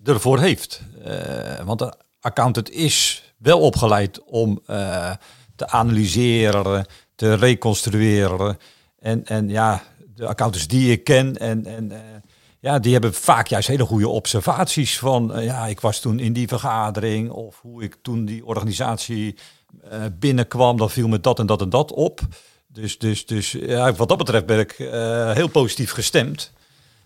ervoor 0.04 0.40
heeft. 0.40 0.82
Uh, 1.08 1.66
want 1.66 1.80
de 1.80 1.94
accountant 2.22 2.72
is 2.72 3.24
wel 3.38 3.60
opgeleid 3.60 4.24
om 4.24 4.60
uh, 4.68 5.12
te 5.56 5.68
analyseren, 5.68 6.86
te 7.16 7.34
reconstrueren 7.34 8.58
en, 9.04 9.26
en 9.26 9.50
ja, 9.50 9.84
de 10.16 10.28
accountants 10.28 10.68
die 10.68 10.92
ik 10.92 11.04
ken 11.04 11.38
en, 11.38 11.66
en 11.66 11.92
uh, 11.92 11.98
ja, 12.60 12.80
die 12.80 12.92
hebben 12.92 13.14
vaak 13.14 13.48
juist 13.48 13.68
hele 13.68 13.86
goede 13.86 14.08
observaties 14.08 15.00
van, 15.00 15.38
uh, 15.38 15.46
ja, 15.46 15.68
ik 15.68 15.80
was 15.80 16.00
toen 16.00 16.20
in 16.20 16.34
die 16.34 16.48
vergadering 16.48 17.30
of 17.30 17.60
hoe 17.62 17.84
ik 17.84 17.98
toen 18.02 18.26
die 18.26 18.46
organisatie 18.46 19.36
uh, 19.92 20.04
binnenkwam, 20.20 20.78
dan 20.78 20.90
viel 20.90 21.08
me 21.08 21.20
dat 21.20 21.40
en 21.40 21.46
dat 21.46 21.62
en 21.62 21.70
dat 21.70 21.92
op. 21.92 22.22
Dus, 22.68 22.98
dus, 22.98 23.26
dus 23.26 23.52
ja, 23.52 23.94
wat 23.94 24.10
dat 24.10 24.18
betreft 24.18 24.46
ben 24.46 24.60
ik 24.60 24.76
heel 25.34 25.48
positief 25.48 25.92
gestemd. 25.92 26.52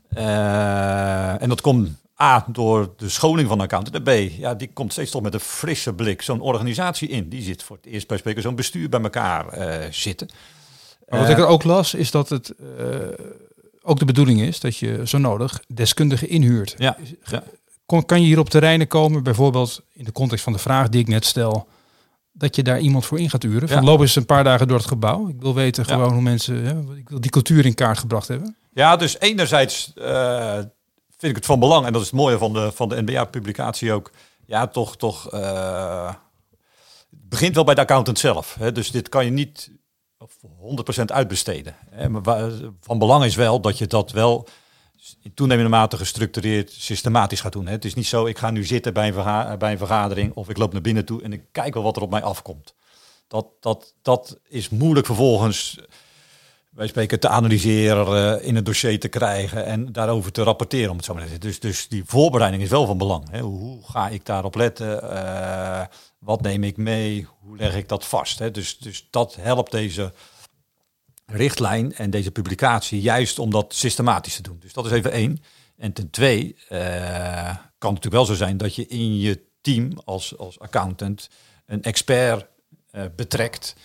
en 0.10 1.50
dat 1.50 1.62
komt 1.62 1.90
A, 2.22 2.46
door 2.48 2.94
de 2.98 3.10
scholing 3.10 3.48
van 3.48 3.58
de 3.58 3.64
accountant. 3.64 3.96
En 3.96 4.04
B, 4.04 4.32
ja, 4.38 4.56
die 4.56 4.70
komt 4.74 4.92
steeds 4.92 5.12
toch 5.12 5.22
met 5.22 5.34
een 5.34 5.40
frisse 5.40 5.94
blik 5.94 6.22
zo'n 6.22 6.42
organisatie 6.42 7.10
in. 7.10 7.30
Die 7.30 7.42
zit 7.42 7.64
voor 7.64 7.76
het 7.76 7.86
eerst 7.86 8.08
bij 8.08 8.18
spreken 8.18 8.42
zo'n 8.42 8.56
bestuur 8.56 8.90
bij 8.90 9.02
elkaar 9.02 9.46
zitten. 9.94 10.30
Maar 11.08 11.20
wat 11.20 11.30
ik 11.30 11.38
er 11.38 11.46
ook 11.46 11.64
las, 11.64 11.94
is 11.94 12.12
dat 12.12 12.30
het 12.30 12.54
uh, 12.60 12.68
ook 13.82 14.00
de 14.00 14.06
bedoeling 14.06 14.42
is 14.42 14.60
dat 14.60 14.78
je 14.78 15.02
zo 15.08 15.18
nodig 15.18 15.60
deskundigen 15.68 16.30
inhuurt. 16.30 16.76
Ja. 16.78 16.98
Kon, 17.86 18.06
kan 18.06 18.22
je 18.22 18.28
hier 18.28 18.40
op 18.40 18.50
terreinen 18.50 18.88
komen, 18.88 19.24
bijvoorbeeld 19.24 19.82
in 19.94 20.06
de 20.06 20.12
context 20.12 20.44
van 20.44 20.54
de 20.54 20.60
vraag 20.60 20.90
die 20.90 21.02
ik 21.02 21.08
net 21.08 21.26
stel, 21.26 21.68
dat 22.32 22.56
je 22.56 22.64
daar 22.64 22.80
iemand 22.80 23.06
voor 23.06 23.20
in 23.20 23.30
gaat 23.30 23.44
uren? 23.44 23.68
Van 23.68 23.78
ja. 23.78 23.84
lopen 23.84 24.02
eens 24.02 24.16
een 24.16 24.26
paar 24.26 24.44
dagen 24.44 24.68
door 24.68 24.78
het 24.78 24.88
gebouw. 24.88 25.28
Ik 25.28 25.42
wil 25.42 25.54
weten 25.54 25.86
gewoon 25.86 26.14
hoe 26.14 26.22
mensen, 26.22 26.88
ik 26.98 27.10
wil 27.10 27.22
die 27.22 27.32
cultuur 27.32 27.66
in 27.66 27.74
kaart 27.74 27.98
gebracht 27.98 28.28
hebben. 28.28 28.56
Ja, 28.74 28.96
dus 28.96 29.20
enerzijds 29.20 29.92
uh, 29.96 30.54
vind 31.18 31.32
ik 31.32 31.36
het 31.36 31.46
van 31.46 31.60
belang, 31.60 31.86
en 31.86 31.94
dat 31.94 32.02
is 32.02 32.08
het 32.08 32.16
mooie 32.16 32.38
van 32.38 32.54
de, 32.54 32.72
van 32.74 32.90
de 32.90 33.02
NBA-publicatie 33.02 33.94
ook, 33.94 34.12
ja, 34.46 34.68
toch, 34.68 34.98
toch, 34.98 35.34
uh, 35.34 36.08
het 37.10 37.30
begint 37.30 37.56
wel 37.56 37.64
bij 37.64 37.76
de 37.76 37.82
accountant 37.82 38.20
zelf. 38.20 38.56
Hè? 38.60 38.72
Dus 38.72 38.92
dit 38.92 39.10
kan 39.10 39.26
je 39.26 39.32
niet 39.32 39.72
100% 41.00 41.06
uitbesteden. 41.06 41.76
Van 42.82 43.00
belang 43.00 43.24
is 43.24 43.36
wel 43.36 43.60
dat 43.62 43.78
je 43.78 43.88
dat 43.88 44.12
wel 44.12 44.48
toenemende 45.34 45.70
mate 45.70 45.98
gestructureerd, 45.98 46.72
systematisch 46.72 47.42
gaat 47.42 47.52
doen. 47.52 47.68
Het 47.68 47.86
is 47.86 47.94
niet 47.94 48.08
zo, 48.08 48.26
ik 48.26 48.38
ga 48.38 48.52
nu 48.52 48.66
zitten 48.66 48.94
bij 48.94 49.08
een, 49.08 49.58
bij 49.58 49.72
een 49.72 49.78
vergadering 49.78 50.34
of 50.34 50.50
ik 50.50 50.58
loop 50.58 50.74
naar 50.74 50.82
binnen 50.82 51.06
toe 51.06 51.22
en 51.22 51.34
ik 51.34 51.44
kijk 51.52 51.74
wel 51.74 51.84
wat 51.84 51.96
er 51.96 52.02
op 52.02 52.10
mij 52.10 52.24
afkomt. 52.24 52.76
Dat, 53.28 53.48
dat, 53.60 53.94
dat 54.02 54.40
is 54.48 54.70
moeilijk 54.70 55.06
vervolgens 55.06 55.80
wij 56.78 56.88
spreken 56.88 57.20
te 57.20 57.28
analyseren, 57.28 58.44
in 58.44 58.56
het 58.56 58.66
dossier 58.66 59.00
te 59.00 59.08
krijgen 59.08 59.66
en 59.66 59.92
daarover 59.92 60.32
te 60.32 60.44
rapporteren. 60.44 60.90
Om 60.90 60.96
het 60.96 61.06
zo 61.06 61.14
maar 61.14 61.22
te 61.24 61.30
zeggen. 61.30 61.48
Dus, 61.48 61.60
dus 61.60 61.88
die 61.88 62.04
voorbereiding 62.06 62.64
is 62.64 62.70
wel 62.70 62.86
van 62.86 62.98
belang. 62.98 63.30
Hè. 63.30 63.40
Hoe 63.40 63.80
ga 63.84 64.10
ik 64.10 64.26
daarop 64.26 64.56
letten? 64.56 65.04
Uh, 65.04 65.82
wat 66.20 66.42
neem 66.42 66.64
ik 66.64 66.78
mee? 66.78 67.28
Hoe 67.40 67.58
leg 67.58 67.76
ik 67.76 67.88
dat 67.90 68.06
vast? 68.06 68.40
Hè? 68.40 68.52
Dus, 68.52 68.78
dus 68.78 69.08
dat 69.10 69.36
helpt 69.36 69.72
deze 69.72 70.14
richtlijn 71.26 71.96
en 71.96 72.10
deze 72.10 72.32
publicatie 72.32 73.02
juist 73.02 73.40
om 73.40 73.52
dat 73.52 73.74
systematisch 73.74 74.36
te 74.36 74.42
doen. 74.42 74.58
Dus 74.60 74.74
dat 74.74 74.86
is 74.86 74.92
even 74.92 75.12
één. 75.12 75.44
En 75.78 75.94
ten 75.94 76.10
twee 76.10 76.56
uh, 76.70 76.80
kan 77.78 77.94
het 77.94 78.04
natuurlijk 78.04 78.14
wel 78.14 78.26
zo 78.26 78.34
zijn 78.34 78.58
dat 78.58 78.76
je 78.76 78.88
in 78.88 79.20
je 79.20 79.42
team 79.62 79.92
als, 80.06 80.38
als 80.38 80.60
accountant 80.60 81.30
een 81.66 81.84
expert 81.84 82.46
betrekt 83.16 83.76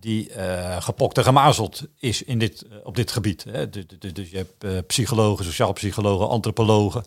die 0.00 0.30
uh, 0.30 0.82
gepokt 0.82 1.18
en 1.18 1.24
gemazeld 1.24 1.82
is 1.98 2.22
in 2.22 2.38
dit, 2.38 2.66
op 2.84 2.96
dit 2.96 3.12
gebied. 3.12 3.44
Hè. 3.50 3.68
Dus, 3.68 4.30
je 4.30 4.46
hebt 4.60 4.86
psychologen, 4.86 5.44
sociaal 5.44 5.72
psychologen, 5.72 6.28
antropologen 6.28 7.04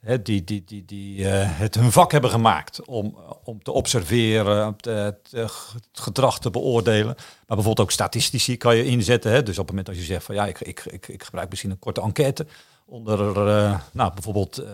hè, 0.00 0.22
die, 0.22 0.44
die, 0.44 0.64
die, 0.64 0.84
die 0.84 1.18
uh, 1.18 1.28
het 1.32 1.74
hun 1.74 1.92
vak 1.92 2.12
hebben 2.12 2.30
gemaakt 2.30 2.84
om, 2.84 3.18
om 3.44 3.62
te 3.62 3.72
observeren, 3.72 4.76
het, 4.76 4.84
het 5.30 5.52
gedrag 5.92 6.38
te 6.38 6.50
beoordelen. 6.50 7.14
Maar 7.16 7.56
bijvoorbeeld 7.56 7.80
ook 7.80 7.90
statistici 7.90 8.56
kan 8.56 8.76
je 8.76 8.84
inzetten. 8.84 9.32
Hè. 9.32 9.42
Dus 9.42 9.58
op 9.58 9.66
het 9.66 9.68
moment 9.68 9.86
dat 9.86 9.96
je 9.96 10.02
zegt 10.02 10.24
van 10.24 10.34
ja, 10.34 10.46
ik, 10.46 10.60
ik, 10.60 10.84
ik, 10.84 11.08
ik 11.08 11.22
gebruik 11.22 11.48
misschien 11.48 11.70
een 11.70 11.78
korte 11.78 12.00
enquête 12.00 12.46
onder 12.86 13.48
uh, 13.48 13.80
nou, 13.92 14.12
bijvoorbeeld 14.14 14.60
uh, 14.60 14.66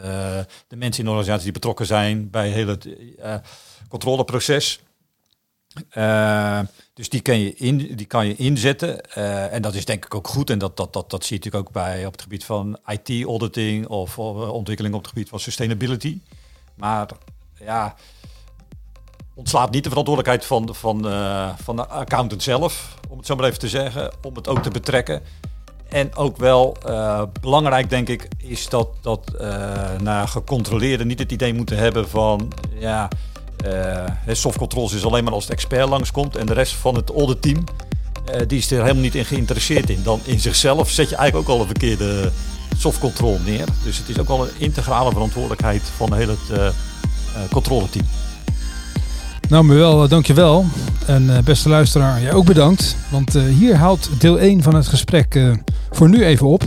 de 0.68 0.76
mensen 0.76 0.98
in 0.98 1.04
de 1.04 1.10
organisatie 1.10 1.42
die 1.44 1.52
betrokken 1.52 1.86
zijn 1.86 2.30
bij 2.30 2.46
het 2.46 2.54
hele 2.54 2.78
uh, 3.18 3.34
controleproces. 3.88 4.80
Dus 6.94 7.08
die 7.08 7.20
kan 7.20 7.38
je, 7.38 7.54
in, 7.54 7.76
die 7.96 8.06
kan 8.06 8.26
je 8.26 8.37
inzetten. 8.37 9.00
Uh, 9.18 9.52
en 9.52 9.62
dat 9.62 9.74
is 9.74 9.85
denk 9.85 10.04
ik 10.04 10.14
ook 10.14 10.28
goed. 10.28 10.50
En 10.50 10.58
dat, 10.58 10.76
dat, 10.76 10.92
dat, 10.92 11.11
dat 11.11 11.24
zie 11.24 11.37
je 11.37 11.44
natuurlijk 11.44 11.68
ook 11.68 11.82
bij 11.85 12.06
op 12.06 12.12
het 12.12 12.22
gebied 12.22 12.44
van 12.44 12.78
IT-auditing 12.87 13.87
of, 13.87 14.18
of 14.18 14.48
ontwikkeling 14.48 14.94
op 14.94 15.00
het 15.00 15.08
gebied 15.08 15.28
van 15.28 15.40
sustainability. 15.40 16.20
Maar 16.74 17.08
ja, 17.58 17.94
ontslaat 19.35 19.70
niet 19.70 19.85
de 19.85 19.88
verantwoordelijkheid 19.88 20.46
van, 20.46 20.74
van, 20.74 21.06
uh, 21.06 21.48
van 21.62 21.76
de 21.76 21.87
accountant 21.87 22.42
zelf, 22.42 22.98
om 23.08 23.16
het 23.16 23.26
zo 23.26 23.37
maar 23.37 23.44
even 23.44 23.58
te 23.58 23.68
zeggen, 23.68 24.12
om 24.22 24.35
het 24.35 24.48
ook 24.48 24.62
te 24.62 24.70
betrekken. 24.70 25.22
En 25.88 26.14
ook 26.14 26.37
wel 26.37 26.76
belangrijk, 27.40 27.90
denk 27.90 28.08
ik, 28.08 28.28
is 28.37 28.68
dat, 28.68 28.88
dat 29.00 29.32
uh, 29.35 29.40
naar 30.00 30.28
gecontroleerde 30.28 31.04
niet 31.04 31.18
het 31.18 31.32
idee 31.32 31.54
moeten 31.54 31.76
hebben 31.76 32.08
van 32.08 32.52
ja, 32.74 33.08
soft 34.27 34.59
controls 34.59 34.92
is 34.92 35.05
alleen 35.05 35.25
maar 35.25 35.33
als 35.33 35.46
de 35.46 35.53
expert 35.53 35.88
langskomt 35.88 36.37
en 36.37 36.46
de 36.46 36.53
rest 36.53 36.75
van 36.75 36.94
het 36.94 37.11
audit 37.11 37.42
team 37.42 37.64
uh, 38.31 38.40
die 38.46 38.59
is 38.59 38.70
er 38.70 38.81
helemaal 38.81 39.03
niet 39.03 39.14
in 39.14 39.25
geïnteresseerd 39.25 39.90
in. 39.90 40.01
Dan 40.03 40.20
in 40.25 40.40
zichzelf 40.40 40.90
zet 40.90 41.09
je 41.09 41.16
eigenlijk 41.16 41.48
ook 41.48 41.55
al 41.55 41.61
een 41.61 41.66
verkeerde 41.66 42.31
soft 42.79 42.98
control 42.98 43.38
neer. 43.44 43.66
Dus 43.85 43.98
het 43.98 44.09
is 44.09 44.18
ook 44.18 44.29
wel 44.29 44.42
een 44.42 44.51
integrale 44.59 45.11
verantwoordelijkheid 45.11 45.83
van 45.96 46.14
heel 46.14 46.29
het 46.29 46.59
uh, 46.59 46.66
controleteam. 47.51 48.07
Nou, 49.48 49.64
Manuel, 49.64 50.09
dankjewel. 50.09 50.64
En 51.07 51.44
beste 51.44 51.68
luisteraar, 51.68 52.20
jij 52.20 52.33
ook 52.33 52.44
bedankt. 52.44 52.96
Want 53.09 53.33
hier 53.33 53.77
houdt 53.77 54.09
deel 54.18 54.38
1 54.38 54.62
van 54.62 54.75
het 54.75 54.87
gesprek 54.87 55.57
voor 55.90 56.09
nu 56.09 56.25
even 56.25 56.46
op. 56.46 56.62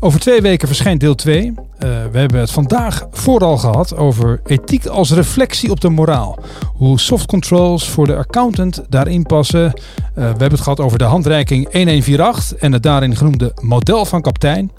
Over 0.00 0.20
twee 0.20 0.40
weken 0.40 0.68
verschijnt 0.68 1.00
deel 1.00 1.14
2. 1.14 1.54
Uh, 1.84 1.88
we 2.12 2.18
hebben 2.18 2.40
het 2.40 2.50
vandaag 2.50 3.06
vooral 3.10 3.58
gehad 3.58 3.96
over 3.96 4.40
ethiek 4.44 4.86
als 4.86 5.12
reflectie 5.12 5.70
op 5.70 5.80
de 5.80 5.88
moraal. 5.88 6.38
Hoe 6.74 7.00
soft 7.00 7.26
controls 7.26 7.88
voor 7.88 8.06
de 8.06 8.16
accountant 8.16 8.82
daarin 8.88 9.22
passen. 9.22 9.64
Uh, 9.64 9.72
we 10.14 10.20
hebben 10.20 10.50
het 10.50 10.60
gehad 10.60 10.80
over 10.80 10.98
de 10.98 11.04
handreiking 11.04 11.70
1148 11.70 12.58
en 12.58 12.72
het 12.72 12.82
daarin 12.82 13.16
genoemde 13.16 13.52
model 13.60 14.04
van 14.04 14.22
kaptein. 14.22 14.70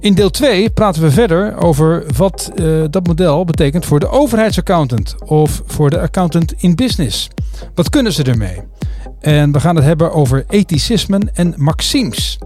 In 0.00 0.14
deel 0.14 0.30
2 0.30 0.70
praten 0.70 1.02
we 1.02 1.10
verder 1.10 1.56
over 1.56 2.04
wat 2.16 2.50
uh, 2.54 2.84
dat 2.90 3.06
model 3.06 3.44
betekent 3.44 3.86
voor 3.86 4.00
de 4.00 4.08
overheidsaccountant 4.08 5.14
of 5.24 5.62
voor 5.66 5.90
de 5.90 6.00
accountant 6.00 6.54
in 6.56 6.74
business. 6.74 7.28
Wat 7.74 7.90
kunnen 7.90 8.12
ze 8.12 8.22
ermee? 8.22 8.60
En 9.24 9.52
we 9.52 9.60
gaan 9.60 9.76
het 9.76 9.84
hebben 9.84 10.12
over 10.12 10.44
ethicismen 10.48 11.34
en 11.34 11.54
maximes. 11.56 12.38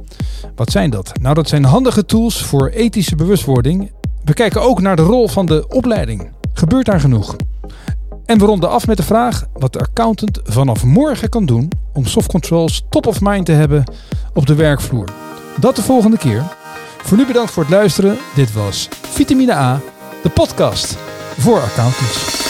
Wat 0.54 0.70
zijn 0.70 0.90
dat? 0.90 1.12
Nou, 1.20 1.34
dat 1.34 1.48
zijn 1.48 1.64
handige 1.64 2.04
tools 2.04 2.42
voor 2.42 2.68
ethische 2.68 3.16
bewustwording. 3.16 3.92
We 4.24 4.34
kijken 4.34 4.62
ook 4.62 4.80
naar 4.80 4.96
de 4.96 5.02
rol 5.02 5.28
van 5.28 5.46
de 5.46 5.68
opleiding. 5.68 6.30
Gebeurt 6.52 6.86
daar 6.86 7.00
genoeg? 7.00 7.36
En 8.24 8.38
we 8.38 8.44
ronden 8.44 8.70
af 8.70 8.86
met 8.86 8.96
de 8.96 9.02
vraag 9.02 9.46
wat 9.52 9.72
de 9.72 9.78
accountant 9.78 10.40
vanaf 10.44 10.84
morgen 10.84 11.28
kan 11.28 11.46
doen 11.46 11.68
om 11.92 12.06
soft 12.06 12.28
controls 12.28 12.84
top 12.88 13.06
of 13.06 13.20
mind 13.20 13.46
te 13.46 13.52
hebben 13.52 13.84
op 14.34 14.46
de 14.46 14.54
werkvloer. 14.54 15.08
Dat 15.60 15.76
de 15.76 15.82
volgende 15.82 16.18
keer. 16.18 16.42
Voor 17.02 17.16
nu 17.16 17.26
bedankt 17.26 17.50
voor 17.50 17.62
het 17.62 17.72
luisteren. 17.72 18.18
Dit 18.34 18.52
was 18.52 18.88
Vitamine 19.02 19.52
A, 19.52 19.80
de 20.22 20.28
podcast 20.28 20.96
voor 21.38 21.60
accountants. 21.60 22.47